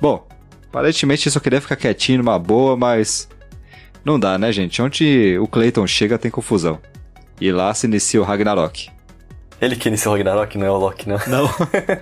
Bom, 0.00 0.26
aparentemente 0.68 1.30
só 1.30 1.38
queria 1.38 1.60
ficar 1.60 1.76
quietinho 1.76 2.18
numa 2.18 2.36
boa, 2.36 2.76
mas 2.76 3.28
não 4.06 4.20
dá, 4.20 4.38
né, 4.38 4.52
gente? 4.52 4.80
Onde 4.80 5.36
o 5.40 5.48
Clayton 5.48 5.84
chega 5.84 6.16
tem 6.16 6.30
confusão. 6.30 6.78
E 7.40 7.50
lá 7.50 7.74
se 7.74 7.88
inicia 7.88 8.20
o 8.20 8.24
Ragnarok. 8.24 8.88
Ele 9.60 9.74
que 9.74 9.88
iniciou 9.88 10.14
o 10.14 10.16
Ragnarok, 10.16 10.56
não 10.56 10.66
é 10.66 10.70
o 10.70 10.76
Loki, 10.76 11.08
não. 11.08 11.18
Não. 11.26 11.50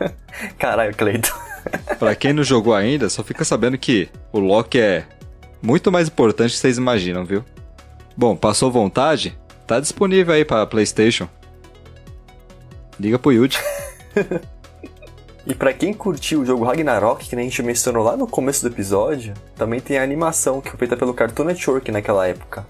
Caralho, 0.58 0.94
Clayton. 0.94 1.32
pra 1.98 2.14
quem 2.14 2.34
não 2.34 2.44
jogou 2.44 2.74
ainda, 2.74 3.08
só 3.08 3.24
fica 3.24 3.42
sabendo 3.42 3.78
que 3.78 4.10
o 4.30 4.38
Loki 4.38 4.78
é 4.78 5.06
muito 5.62 5.90
mais 5.90 6.08
importante 6.08 6.52
que 6.52 6.58
vocês 6.58 6.76
imaginam, 6.76 7.24
viu? 7.24 7.42
Bom, 8.14 8.36
passou 8.36 8.70
vontade? 8.70 9.38
Tá 9.66 9.80
disponível 9.80 10.34
aí 10.34 10.44
para 10.44 10.66
PlayStation. 10.66 11.26
Liga 13.00 13.18
pro 13.18 13.32
Yuji. 13.32 13.58
e 15.46 15.54
para 15.54 15.74
quem 15.74 15.92
curtiu 15.92 16.40
o 16.40 16.46
jogo 16.46 16.64
Ragnarok, 16.64 17.28
que 17.28 17.36
a 17.36 17.38
gente 17.38 17.62
mencionou 17.62 18.02
lá 18.02 18.16
no 18.16 18.26
começo 18.26 18.62
do 18.62 18.72
episódio, 18.72 19.34
também 19.56 19.78
tem 19.78 19.98
a 19.98 20.02
animação 20.02 20.60
que 20.60 20.70
foi 20.70 20.78
feita 20.78 20.96
pelo 20.96 21.12
Cartoon 21.12 21.44
Network 21.44 21.92
naquela 21.92 22.26
época. 22.26 22.66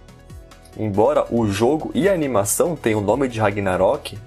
Embora 0.77 1.25
o 1.31 1.47
jogo 1.47 1.93
e 1.95 2.09
a 2.09 2.13
animação 2.13 2.75
tenham 2.75 2.99
o 2.99 3.05
nome 3.05 3.29
de 3.29 3.39
Ragnarok, 3.39 4.19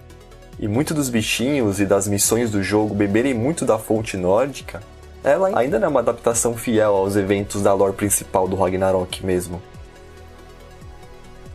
e 0.60 0.68
muitos 0.68 0.96
dos 0.96 1.10
bichinhos 1.10 1.80
e 1.82 1.86
das 1.86 2.08
missões 2.08 2.50
do 2.50 2.64
jogo 2.64 2.96
beberem 2.96 3.34
muito 3.34 3.66
da 3.66 3.78
fonte 3.78 4.16
nórdica, 4.16 4.82
ela 5.24 5.52
ainda 5.60 5.78
não 5.78 5.88
é 5.88 5.90
uma 5.90 6.00
adaptação 6.00 6.56
fiel 6.56 6.96
aos 6.96 7.18
eventos 7.18 7.62
da 7.62 7.74
lore 7.74 7.94
principal 7.94 8.48
do 8.48 8.56
Ragnarok 8.56 9.26
mesmo. 9.26 9.62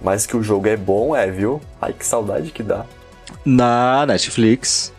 Mas 0.03 0.27
que 0.27 0.37
o 0.37 0.43
jogo 0.43 0.69
é 0.69 0.77
bom, 0.77 1.17
é, 1.17 1.31
viu? 1.31 1.61
Ai, 1.81 1.93
que 1.93 2.05
saudade 2.05 2.51
que 2.51 2.63
dá. 2.63 2.85
Na 3.45 4.05
Netflix, 4.05 4.92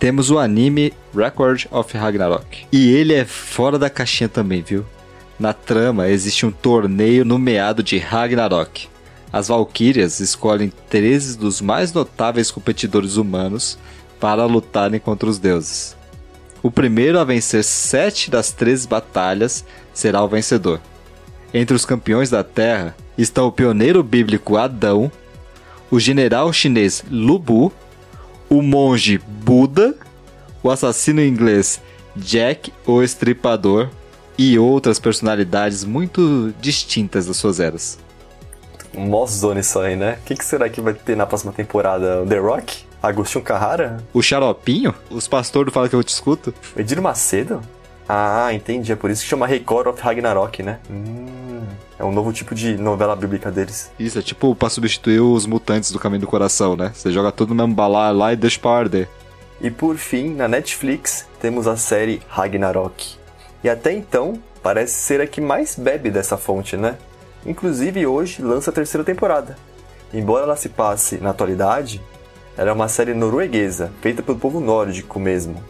temos 0.00 0.30
o 0.30 0.38
anime 0.38 0.94
Record 1.14 1.66
of 1.70 1.94
Ragnarok. 1.94 2.66
E 2.72 2.90
ele 2.90 3.12
é 3.12 3.26
fora 3.26 3.78
da 3.78 3.90
caixinha 3.90 4.30
também, 4.30 4.62
viu? 4.62 4.84
Na 5.38 5.52
trama, 5.52 6.08
existe 6.08 6.46
um 6.46 6.50
torneio 6.50 7.22
nomeado 7.22 7.82
de 7.82 7.98
Ragnarok. 7.98 8.88
As 9.30 9.48
Valkyrias 9.48 10.18
escolhem 10.18 10.72
13 10.88 11.36
dos 11.36 11.60
mais 11.60 11.92
notáveis 11.92 12.50
competidores 12.50 13.16
humanos 13.16 13.78
para 14.18 14.46
lutarem 14.46 14.98
contra 14.98 15.28
os 15.28 15.38
deuses. 15.38 15.94
O 16.62 16.70
primeiro 16.70 17.18
a 17.18 17.24
vencer 17.24 17.62
sete 17.62 18.30
das 18.30 18.52
13 18.52 18.88
batalhas 18.88 19.66
será 19.92 20.22
o 20.22 20.28
vencedor. 20.28 20.80
Entre 21.52 21.76
os 21.76 21.84
campeões 21.84 22.30
da 22.30 22.42
Terra 22.42 22.96
estão 23.18 23.46
o 23.46 23.52
pioneiro 23.52 24.02
bíblico 24.02 24.56
Adão, 24.56 25.12
o 25.90 26.00
general 26.00 26.50
chinês 26.54 27.04
Lubu, 27.10 27.70
o 28.50 28.60
monge 28.60 29.16
Buda, 29.18 29.94
o 30.62 30.70
assassino 30.70 31.22
inglês 31.22 31.80
Jack 32.16 32.72
o 32.84 33.00
Estripador 33.02 33.88
e 34.36 34.58
outras 34.58 34.98
personalidades 34.98 35.84
muito 35.84 36.52
distintas 36.60 37.26
das 37.26 37.36
suas 37.36 37.60
eras. 37.60 37.98
Mozone 38.92 39.60
isso 39.60 39.78
aí, 39.78 39.94
né? 39.94 40.18
O 40.20 40.24
que, 40.24 40.34
que 40.34 40.44
será 40.44 40.68
que 40.68 40.80
vai 40.80 40.92
ter 40.92 41.16
na 41.16 41.24
próxima 41.24 41.52
temporada? 41.52 42.26
The 42.26 42.38
Rock? 42.38 42.84
Agostinho 43.00 43.44
Carrara? 43.44 44.02
O 44.12 44.20
Xaropinho? 44.20 44.94
Os 45.08 45.28
pastores 45.28 45.72
falam 45.72 45.88
que 45.88 45.94
eu 45.94 46.02
te 46.02 46.08
escuto? 46.08 46.52
Edir 46.76 47.00
Macedo? 47.00 47.62
Ah, 48.12 48.52
entendi. 48.52 48.90
É 48.90 48.96
por 48.96 49.08
isso 49.08 49.22
que 49.22 49.28
chama 49.28 49.46
Record 49.46 49.86
of 49.86 50.02
Ragnarok, 50.02 50.64
né? 50.64 50.80
Hum, 50.90 51.62
é 51.96 52.04
um 52.04 52.10
novo 52.10 52.32
tipo 52.32 52.56
de 52.56 52.76
novela 52.76 53.14
bíblica 53.14 53.52
deles. 53.52 53.92
Isso, 54.00 54.18
é 54.18 54.22
tipo 54.22 54.52
pra 54.52 54.68
substituir 54.68 55.20
os 55.20 55.46
mutantes 55.46 55.92
do 55.92 55.98
Caminho 56.00 56.22
do 56.22 56.26
Coração, 56.26 56.74
né? 56.74 56.90
Você 56.92 57.12
joga 57.12 57.30
tudo 57.30 57.50
no 57.50 57.62
mesmo 57.62 57.72
balaio 57.72 58.16
lá 58.16 58.32
e 58.32 58.36
deixa 58.36 58.58
pra 58.58 58.72
arder. 58.72 59.08
E 59.60 59.70
por 59.70 59.96
fim, 59.96 60.34
na 60.34 60.48
Netflix, 60.48 61.28
temos 61.40 61.68
a 61.68 61.76
série 61.76 62.20
Ragnarok. 62.28 63.14
E 63.62 63.68
até 63.70 63.92
então, 63.92 64.42
parece 64.60 64.94
ser 64.94 65.20
a 65.20 65.26
que 65.26 65.40
mais 65.40 65.76
bebe 65.78 66.10
dessa 66.10 66.36
fonte, 66.36 66.76
né? 66.76 66.96
Inclusive 67.46 68.04
hoje 68.08 68.42
lança 68.42 68.70
a 68.70 68.74
terceira 68.74 69.04
temporada. 69.04 69.56
Embora 70.12 70.46
ela 70.46 70.56
se 70.56 70.68
passe 70.68 71.18
na 71.18 71.30
atualidade, 71.30 72.02
ela 72.58 72.70
é 72.70 72.72
uma 72.72 72.88
série 72.88 73.14
norueguesa, 73.14 73.92
feita 74.00 74.20
pelo 74.20 74.36
povo 74.36 74.58
nórdico 74.58 75.20
mesmo. 75.20 75.62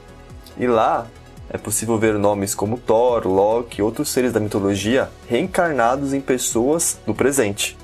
E 0.57 0.67
lá 0.67 1.07
é 1.51 1.59
possível 1.59 1.99
ver 1.99 2.17
nomes 2.17 2.55
como 2.55 2.79
Thor, 2.79 3.27
Loki 3.27 3.81
e 3.81 3.83
outros 3.83 4.09
seres 4.09 4.33
da 4.33 4.39
mitologia 4.39 5.11
reencarnados 5.29 6.15
em 6.15 6.21
pessoas 6.21 7.01
do 7.05 7.13
presente. 7.13 7.77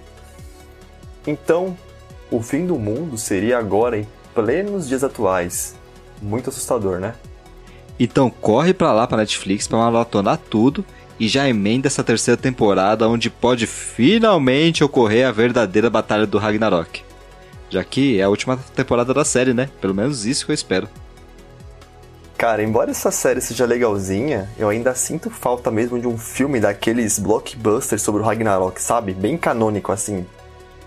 Então, 1.27 1.77
o 2.31 2.41
fim 2.41 2.65
do 2.65 2.79
mundo 2.79 3.19
seria 3.19 3.59
agora 3.59 3.99
em 3.99 4.07
plenos 4.33 4.89
dias 4.89 5.03
atuais. 5.03 5.75
Muito 6.23 6.49
assustador, 6.49 7.01
né? 7.01 7.15
Então 7.99 8.31
corre 8.31 8.73
pra 8.73 8.93
lá 8.93 9.05
pra 9.05 9.17
Netflix 9.17 9.67
pra 9.67 9.79
maratonar 9.79 10.39
tudo 10.39 10.85
e 11.19 11.27
já 11.27 11.49
emenda 11.49 11.89
essa 11.89 12.05
terceira 12.05 12.41
temporada 12.41 13.09
onde 13.09 13.29
pode 13.29 13.67
finalmente 13.67 14.85
ocorrer 14.85 15.27
a 15.27 15.33
verdadeira 15.33 15.91
batalha 15.91 16.27
do 16.27 16.39
Ragnarok. 16.39 17.03
Já 17.69 17.83
que 17.83 18.21
é 18.21 18.23
a 18.23 18.29
última 18.29 18.57
temporada 18.77 19.13
da 19.13 19.25
série, 19.25 19.53
né? 19.53 19.69
Pelo 19.81 19.95
menos 19.95 20.25
isso 20.25 20.47
que 20.47 20.53
eu 20.53 20.55
espero. 20.55 20.89
Cara, 22.37 22.63
embora 22.63 22.91
essa 22.91 23.11
série 23.11 23.41
seja 23.41 23.65
legalzinha, 23.65 24.51
eu 24.59 24.69
ainda 24.69 24.95
sinto 24.95 25.31
falta 25.31 25.71
mesmo 25.71 25.99
de 25.99 26.07
um 26.07 26.19
filme 26.19 26.61
daqueles 26.61 27.19
blockbusters 27.19 28.03
sobre 28.03 28.21
o 28.21 28.25
Ragnarok, 28.25 28.81
sabe? 28.81 29.15
Bem 29.15 29.39
canônico 29.39 29.91
assim. 29.91 30.27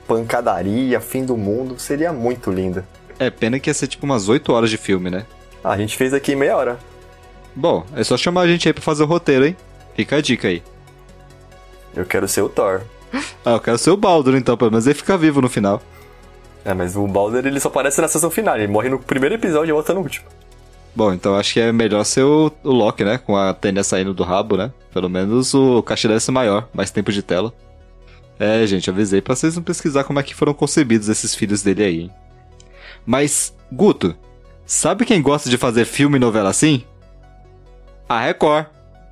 Pancadaria, 0.08 1.00
fim 1.00 1.26
do 1.26 1.36
mundo, 1.36 1.80
seria 1.80 2.14
muito 2.14 2.52
lindo. 2.52 2.86
É, 3.18 3.32
pena 3.32 3.60
que 3.60 3.70
ia 3.70 3.74
ser 3.74 3.88
tipo 3.88 4.06
umas 4.06 4.30
8 4.30 4.52
horas 4.54 4.70
de 4.70 4.78
filme, 4.78 5.10
né? 5.10 5.26
Ah, 5.64 5.72
a 5.72 5.78
gente 5.78 5.98
fez 5.98 6.14
aqui 6.14 6.34
em 6.34 6.36
meia 6.36 6.56
hora. 6.56 6.80
Bom, 7.56 7.84
é 7.96 8.04
só 8.04 8.16
chamar 8.16 8.42
a 8.42 8.48
gente 8.48 8.68
aí 8.68 8.74
pra 8.74 8.84
fazer 8.84 9.04
o 9.04 9.08
roteiro, 9.08 9.46
hein? 9.46 9.58
Fica 9.96 10.18
a 10.18 10.22
dica 10.22 10.48
aí. 10.48 10.62
Eu 11.96 12.06
quero 12.06 12.28
ser 12.28 12.42
o 12.42 12.50
Thor. 12.50 12.82
Ah, 13.46 13.52
eu 13.52 13.60
quero 13.62 13.78
ser 13.78 13.90
o 13.90 13.96
Baldur 13.98 14.36
então, 14.36 14.58
pelo 14.58 14.70
menos 14.70 14.86
ele 14.86 14.94
fica 14.94 15.18
vivo 15.18 15.42
no 15.42 15.50
final. 15.50 15.82
É, 16.66 16.74
mas 16.74 16.98
o 16.98 17.08
Baldur 17.08 17.48
ele 17.48 17.60
só 17.60 17.70
aparece 17.70 18.02
na 18.02 18.08
sessão 18.10 18.30
final, 18.30 18.58
ele 18.58 18.68
morre 18.68 18.90
no 18.90 19.00
primeiro 19.00 19.34
episódio 19.36 19.72
e 19.72 19.74
volta 19.74 19.94
no 19.94 20.02
último. 20.02 20.28
Bom, 20.96 21.14
então 21.14 21.36
acho 21.36 21.54
que 21.54 21.60
é 21.60 21.72
melhor 21.72 22.04
ser 22.04 22.24
o, 22.24 22.52
o 22.64 22.72
Loki, 22.72 23.04
né? 23.04 23.18
Com 23.18 23.38
a 23.38 23.54
tênia 23.54 23.84
saindo 23.84 24.14
do 24.14 24.24
rabo, 24.24 24.58
né? 24.58 24.72
Pelo 24.94 25.10
menos 25.10 25.54
o 25.54 25.82
caixa 25.84 26.08
deve 26.08 26.20
ser 26.20 26.32
maior, 26.32 26.68
mais 26.74 26.92
tempo 26.92 27.12
de 27.12 27.22
tela. 27.22 27.54
É, 28.40 28.66
gente, 28.66 28.90
avisei 28.90 29.22
pra 29.22 29.36
vocês 29.36 29.56
não 29.56 29.64
pesquisar 29.64 30.04
como 30.04 30.20
é 30.20 30.24
que 30.24 30.34
foram 30.34 30.54
concebidos 30.54 31.10
esses 31.10 31.36
filhos 31.36 31.62
dele 31.62 31.84
aí? 31.84 32.12
Mas, 33.06 33.54
Guto, 33.72 34.16
sabe 34.66 35.06
quem 35.06 35.22
gosta 35.22 35.50
de 35.50 35.58
fazer 35.58 35.86
filme 35.86 36.18
e 36.18 36.20
novela 36.20 36.50
assim? 36.50 36.84
A 38.08 38.22
Record. 38.22 38.68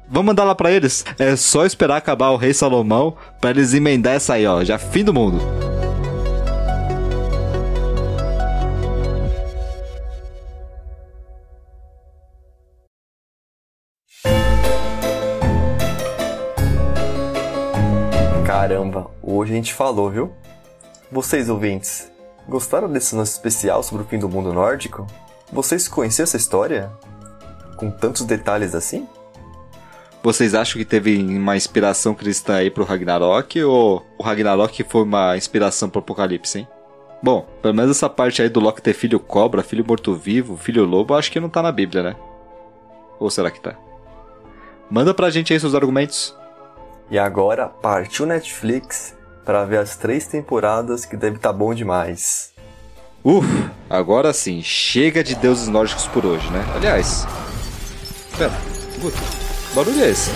Vamos 0.09 0.27
mandar 0.27 0.45
lá 0.45 0.55
pra 0.55 0.71
eles. 0.71 1.05
É 1.19 1.35
só 1.35 1.65
esperar 1.65 1.97
acabar 1.97 2.29
o 2.29 2.37
Rei 2.37 2.53
Salomão 2.53 3.17
pra 3.41 3.49
eles 3.49 3.73
emendar 3.73 4.13
essa 4.13 4.35
aí, 4.35 4.47
ó. 4.47 4.63
Já 4.63 4.77
fim 4.77 5.03
do 5.03 5.13
mundo. 5.13 5.39
Caramba, 18.47 19.11
hoje 19.21 19.51
a 19.51 19.55
gente 19.57 19.73
falou, 19.73 20.09
viu? 20.09 20.31
Vocês 21.11 21.49
ouvintes, 21.49 22.09
gostaram 22.47 22.89
desse 22.89 23.13
nosso 23.13 23.33
especial 23.33 23.83
sobre 23.83 24.05
o 24.05 24.07
fim 24.07 24.17
do 24.17 24.29
mundo 24.29 24.53
nórdico? 24.53 25.05
Vocês 25.51 25.85
conheciam 25.89 26.23
essa 26.23 26.37
história? 26.37 26.89
Com 27.75 27.91
tantos 27.91 28.21
detalhes 28.21 28.73
assim? 28.73 29.05
Vocês 30.23 30.55
acham 30.55 30.79
que 30.79 30.85
teve 30.85 31.17
uma 31.17 31.57
inspiração 31.57 32.15
cristã 32.15 32.55
aí 32.55 32.71
pro 32.71 32.85
Ragnarok 32.85 33.61
ou 33.63 34.05
o 34.17 34.23
Ragnarok 34.23 34.81
foi 34.85 35.03
uma 35.03 35.35
inspiração 35.35 35.89
pro 35.89 35.99
Apocalipse, 35.99 36.59
hein? 36.59 36.67
Bom, 37.21 37.45
pelo 37.61 37.73
menos 37.73 37.97
essa 37.97 38.07
parte 38.07 38.41
aí 38.41 38.47
do 38.47 38.61
Loki 38.61 38.81
ter 38.81 38.93
filho 38.93 39.19
cobra, 39.19 39.61
filho 39.61 39.83
morto-vivo, 39.85 40.55
filho 40.55 40.85
lobo, 40.85 41.15
acho 41.15 41.33
que 41.33 41.39
não 41.41 41.49
tá 41.49 41.61
na 41.61 41.73
Bíblia, 41.73 42.01
né? 42.01 42.15
Ou 43.19 43.29
será 43.29 43.51
que 43.51 43.59
tá? 43.59 43.75
Manda 44.89 45.13
pra 45.13 45.29
gente 45.29 45.51
aí 45.51 45.59
seus 45.59 45.75
argumentos. 45.75 46.33
E 47.09 47.17
agora 47.17 47.67
partiu 47.67 48.25
Netflix 48.25 49.15
para 49.45 49.63
ver 49.63 49.79
as 49.79 49.95
três 49.95 50.27
temporadas 50.27 51.05
que 51.05 51.15
deve 51.15 51.37
estar 51.37 51.49
tá 51.49 51.57
bom 51.57 51.73
demais. 51.73 52.51
Uf, 53.23 53.47
agora 53.89 54.33
sim, 54.33 54.61
chega 54.61 55.23
de 55.23 55.35
deuses 55.35 55.67
nórdicos 55.67 56.05
por 56.07 56.25
hoje, 56.25 56.49
né? 56.51 56.65
Aliás. 56.75 57.25
Pera, 58.37 58.51
Guto, 58.99 59.17
barulho 59.73 60.03
é 60.03 60.09
esse? 60.09 60.31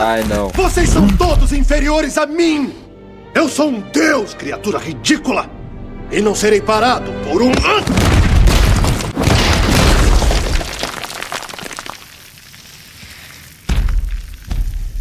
Ai 0.00 0.24
não. 0.24 0.48
Vocês 0.48 0.88
são 0.88 1.08
todos 1.08 1.52
inferiores 1.52 2.16
a 2.16 2.26
mim! 2.26 2.74
Eu 3.34 3.48
sou 3.48 3.68
um 3.68 3.80
deus, 3.80 4.34
criatura 4.34 4.78
ridícula! 4.78 5.50
E 6.10 6.20
não 6.20 6.34
serei 6.34 6.60
parado 6.60 7.12
por 7.24 7.42
um. 7.42 7.52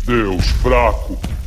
Deus 0.10 0.43
fraco. 0.64 1.38